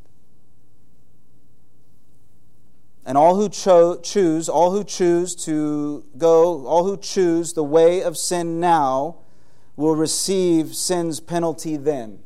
And 3.12 3.18
all 3.18 3.36
who 3.36 3.50
cho- 3.50 3.98
choose, 3.98 4.48
all 4.48 4.72
who 4.72 4.86
choose 4.86 5.36
to 5.44 6.06
go, 6.18 6.66
all 6.66 6.86
who 6.86 6.96
choose 6.96 7.52
the 7.52 7.62
way 7.62 8.02
of 8.02 8.16
sin 8.16 8.62
now 8.62 9.18
will 9.76 9.98
receive 9.98 10.74
sin's 10.74 11.20
penalty 11.20 11.76
then. 11.76 12.20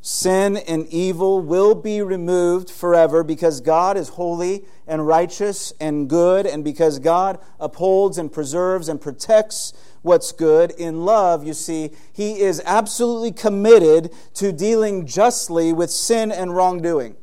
Sin 0.00 0.56
and 0.56 0.86
evil 0.86 1.38
will 1.42 1.74
be 1.74 2.00
removed 2.00 2.70
forever 2.70 3.22
because 3.22 3.60
God 3.60 3.98
is 3.98 4.08
holy 4.08 4.64
and 4.86 5.06
righteous 5.06 5.70
and 5.78 6.08
good, 6.08 6.46
and 6.46 6.64
because 6.64 6.98
God 6.98 7.38
upholds 7.60 8.16
and 8.16 8.32
preserves 8.32 8.88
and 8.88 8.98
protects 8.98 9.74
what's 10.00 10.32
good. 10.32 10.70
In 10.70 11.04
love, 11.04 11.46
you 11.46 11.52
see, 11.52 11.90
He 12.10 12.40
is 12.40 12.62
absolutely 12.64 13.32
committed 13.32 14.14
to 14.36 14.50
dealing 14.50 15.04
justly 15.04 15.74
with 15.74 15.90
sin 15.90 16.32
and 16.32 16.56
wrongdoing. 16.56 17.17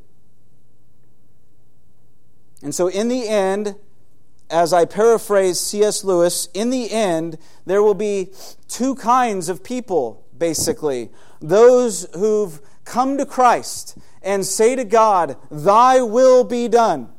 And 2.62 2.74
so, 2.74 2.88
in 2.88 3.08
the 3.08 3.28
end, 3.28 3.76
as 4.50 4.72
I 4.72 4.84
paraphrase 4.84 5.58
C.S. 5.58 6.04
Lewis, 6.04 6.48
in 6.54 6.70
the 6.70 6.90
end, 6.90 7.38
there 7.64 7.82
will 7.82 7.94
be 7.94 8.30
two 8.68 8.94
kinds 8.94 9.48
of 9.48 9.64
people, 9.64 10.24
basically. 10.36 11.10
Those 11.40 12.06
who've 12.14 12.60
come 12.84 13.18
to 13.18 13.26
Christ 13.26 13.98
and 14.22 14.46
say 14.46 14.76
to 14.76 14.84
God, 14.84 15.36
Thy 15.50 16.00
will 16.00 16.44
be 16.44 16.68
done. 16.68 17.10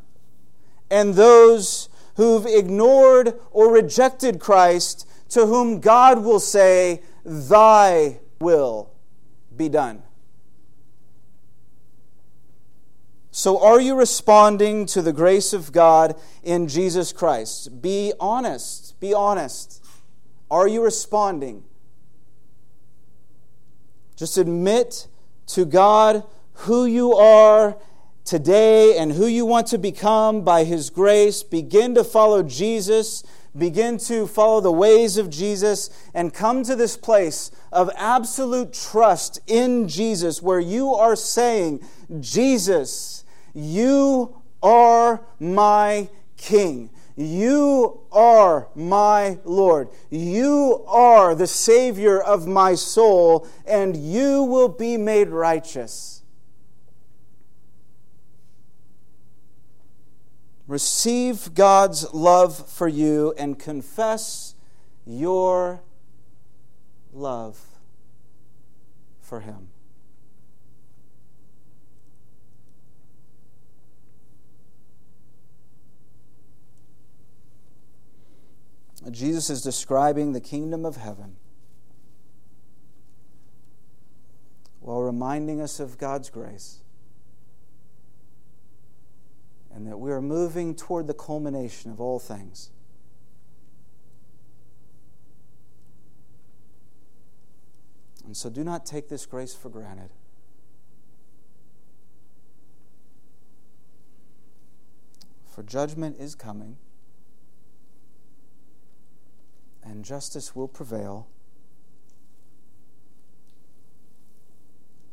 And 0.90 1.16
those 1.16 1.90
who've 2.16 2.46
ignored 2.46 3.34
or 3.52 3.72
rejected 3.72 4.40
Christ, 4.40 5.08
to 5.30 5.46
whom 5.46 5.80
God 5.80 6.24
will 6.24 6.40
say, 6.40 7.04
Thy 7.24 8.20
will 8.40 8.90
be 9.56 9.70
done. 9.70 10.04
So, 13.32 13.62
are 13.64 13.80
you 13.80 13.96
responding 13.96 14.86
to 14.88 15.02
the 15.02 15.14
grace 15.14 15.54
of 15.54 15.72
God 15.72 16.20
in 16.44 16.68
Jesus 16.68 17.14
Christ? 17.14 17.82
Be 17.82 18.14
honest. 18.20 19.00
Be 19.00 19.14
honest. 19.14 19.84
Are 20.50 20.68
you 20.68 20.84
responding? 20.84 21.64
Just 24.16 24.38
admit 24.38 25.08
to 25.48 25.66
God 25.66 26.24
who 26.54 26.86
you 26.86 27.14
are 27.14 27.78
today 28.26 28.98
and 28.98 29.14
who 29.14 29.28
you 29.28 29.46
want 29.46 29.68
to 29.68 29.78
become 29.78 30.42
by 30.42 30.64
His 30.64 30.90
grace. 30.90 31.44
Begin 31.44 31.96
to 31.96 32.04
follow 32.04 32.44
Jesus. 32.44 33.24
Begin 33.58 33.98
to 34.00 34.28
follow 34.28 34.60
the 34.60 34.72
ways 34.72 35.18
of 35.18 35.30
Jesus 35.30 35.90
and 36.14 36.34
come 36.34 36.64
to 36.64 36.76
this 36.76 36.98
place 36.98 37.52
of 37.72 37.90
absolute 37.96 38.74
trust 38.74 39.40
in 39.48 39.88
Jesus 39.88 40.42
where 40.42 40.60
you 40.60 40.94
are 40.94 41.16
saying, 41.16 41.84
Jesus, 42.20 43.17
you 43.58 44.42
are 44.62 45.22
my 45.40 46.10
King. 46.38 46.92
You 47.16 48.02
are 48.12 48.68
my 48.76 49.40
Lord. 49.44 49.90
You 50.12 50.86
are 50.88 51.34
the 51.34 51.48
Savior 51.48 52.22
of 52.22 52.46
my 52.46 52.76
soul, 52.76 53.48
and 53.66 53.98
you 53.98 54.44
will 54.44 54.70
be 54.70 54.98
made 54.98 55.30
righteous. 55.30 56.22
Receive 60.68 61.56
God's 61.56 62.14
love 62.14 62.70
for 62.70 62.88
you 62.88 63.34
and 63.40 63.58
confess 63.58 64.54
your 65.04 65.82
love 67.12 67.60
for 69.22 69.40
Him. 69.40 69.70
Jesus 79.14 79.50
is 79.50 79.62
describing 79.62 80.34
the 80.34 80.42
kingdom 80.42 80.86
of 80.86 80.98
heaven 80.98 81.38
while 84.82 85.02
reminding 85.02 85.62
us 85.62 85.80
of 85.80 85.98
God's 85.98 86.30
grace 86.30 86.80
and 89.74 89.88
that 89.88 89.98
we 89.98 90.12
are 90.12 90.22
moving 90.22 90.76
toward 90.76 91.08
the 91.08 91.14
culmination 91.14 91.92
of 91.92 92.02
all 92.02 92.20
things. 92.20 92.72
And 98.26 98.36
so 98.36 98.50
do 98.50 98.64
not 98.64 98.86
take 98.86 99.08
this 99.08 99.26
grace 99.26 99.54
for 99.54 99.70
granted. 99.70 100.10
For 105.48 105.64
judgment 105.64 106.18
is 106.20 106.36
coming 106.36 106.78
and 109.90 110.04
justice 110.04 110.56
will 110.56 110.68
prevail. 110.68 111.28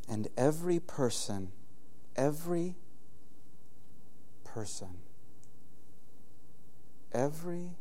And 0.07 0.27
every 0.37 0.79
person, 0.79 1.51
every 2.15 2.75
person, 4.43 4.97
every 7.11 7.71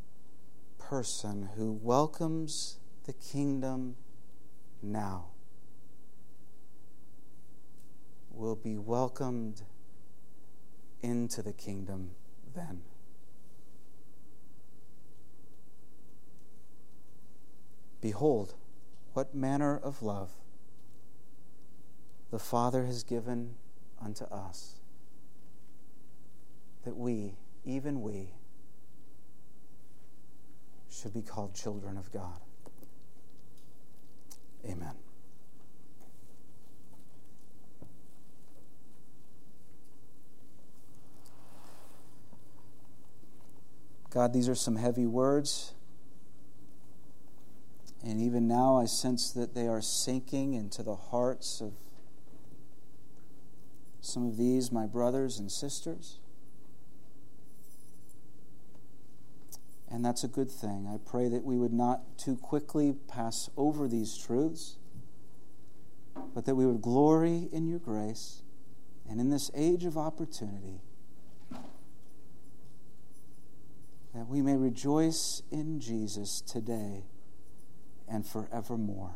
person 0.79 1.51
who 1.57 1.73
welcomes 1.73 2.79
the 3.05 3.13
kingdom 3.13 3.97
now 4.83 5.27
will 8.31 8.57
be 8.57 8.79
welcomed 8.79 9.63
into 11.03 11.43
the 11.43 11.53
kingdom 11.53 12.13
then. 12.55 12.83
Behold, 18.05 18.53
what 19.15 19.35
manner 19.35 19.79
of 19.83 20.03
love 20.03 20.29
the 22.31 22.39
Father 22.39 22.85
has 22.85 23.03
given 23.03 23.55
unto 23.99 24.25
us, 24.25 24.75
that 26.85 26.99
we, 26.99 27.33
even 27.65 28.03
we, 28.03 28.35
should 30.91 31.15
be 31.15 31.23
called 31.23 31.55
children 31.55 31.97
of 31.97 32.13
God. 32.13 32.41
Amen. 34.67 34.97
God, 44.11 44.35
these 44.35 44.47
are 44.51 44.55
some 44.55 44.77
heavy 44.77 45.07
words. 45.07 45.74
And 48.05 48.21
even 48.21 48.47
now, 48.47 48.77
I 48.77 48.85
sense 48.85 49.31
that 49.31 49.55
they 49.55 49.67
are 49.67 49.81
sinking 49.81 50.53
into 50.53 50.83
the 50.83 50.95
hearts 50.95 51.63
of 51.63 51.73
some 54.03 54.27
of 54.27 54.37
these, 54.37 54.71
my 54.71 54.85
brothers 54.85 55.39
and 55.39 55.51
sisters. 55.51 56.19
And 59.91 60.05
that's 60.05 60.23
a 60.23 60.29
good 60.29 60.51
thing. 60.51 60.87
I 60.87 60.99
pray 61.09 61.29
that 61.29 61.45
we 61.45 61.57
would 61.57 61.73
not 61.73 62.19
too 62.19 62.37
quickly 62.37 62.95
pass 63.09 63.49
over 63.57 63.89
these 63.89 64.19
truths, 64.19 64.77
but 66.35 66.45
that 66.45 66.57
we 66.57 66.67
would 66.67 66.83
glory 66.83 67.49
in 67.53 67.67
your 67.67 67.79
grace 67.79 68.43
and 69.09 69.19
in 69.19 69.31
this 69.31 69.51
age 69.55 69.87
of 69.87 69.97
opportunity, 69.97 70.81
that 74.15 74.29
we 74.29 74.43
may 74.43 74.57
rejoice 74.57 75.43
in 75.51 75.81
Jesus 75.81 76.43
today 76.43 77.05
and 78.09 78.27
forevermore. 78.27 79.15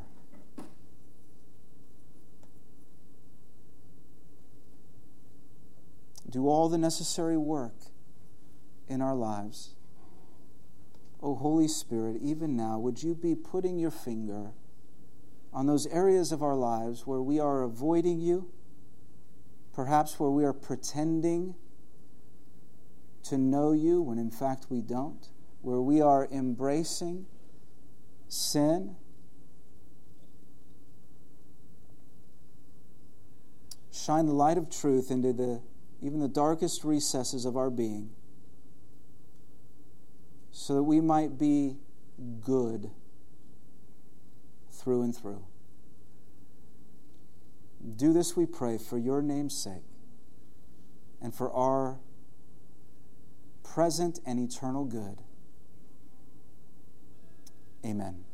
Do 6.31 6.47
all 6.49 6.69
the 6.69 6.79
necessary 6.79 7.39
work 7.39 7.75
in 8.87 9.01
our 9.01 9.15
lives. 9.15 9.75
Oh, 11.23 11.35
Holy 11.35 11.69
Spirit, 11.69 12.19
even 12.23 12.57
now, 12.57 12.79
would 12.79 13.03
you 13.03 13.15
be 13.15 13.35
putting 13.35 13.79
your 13.79 13.91
finger 13.91 14.53
on 15.53 15.67
those 15.67 15.87
areas 15.87 16.31
of 16.31 16.43
our 16.43 16.55
lives 16.55 17.07
where 17.07 17.23
we 17.23 17.41
are 17.41 17.63
avoiding 17.63 18.21
you, 18.21 18.51
perhaps 19.73 20.21
where 20.21 20.31
we 20.31 20.45
are 20.45 20.53
pretending 20.53 21.55
to 23.25 23.39
know 23.39 23.73
you 23.73 24.01
when 24.01 24.19
in 24.19 24.31
fact 24.31 24.67
we 24.69 24.81
don't, 24.81 25.29
where 25.63 25.81
we 25.81 26.01
are 26.01 26.29
embracing 26.31 27.27
sin. 28.29 28.97
Shine 33.93 34.27
the 34.27 34.33
light 34.33 34.57
of 34.57 34.71
truth 34.71 35.11
into 35.11 35.33
the 35.33 35.61
even 36.01 36.21
the 36.21 36.29
darkest 36.29 36.85
recesses 36.85 37.45
of 37.45 37.57
our 37.57 37.71
being 37.71 38.11
so 40.53 40.75
that 40.75 40.83
we 40.83 41.01
might 41.01 41.39
be 41.39 41.77
good 42.41 42.91
through 44.71 45.03
and 45.03 45.17
through. 45.17 45.45
Do 47.97 48.13
this, 48.13 48.37
we 48.37 48.47
pray, 48.47 48.79
for 48.79 48.99
your 48.99 49.23
name's 49.23 49.57
sake 49.57 49.85
and 51.21 51.35
for 51.35 51.53
our 51.53 51.99
present 53.63 54.21
and 54.27 54.39
eternal 54.39 54.85
good. 54.85 55.23
Amen. 57.85 58.28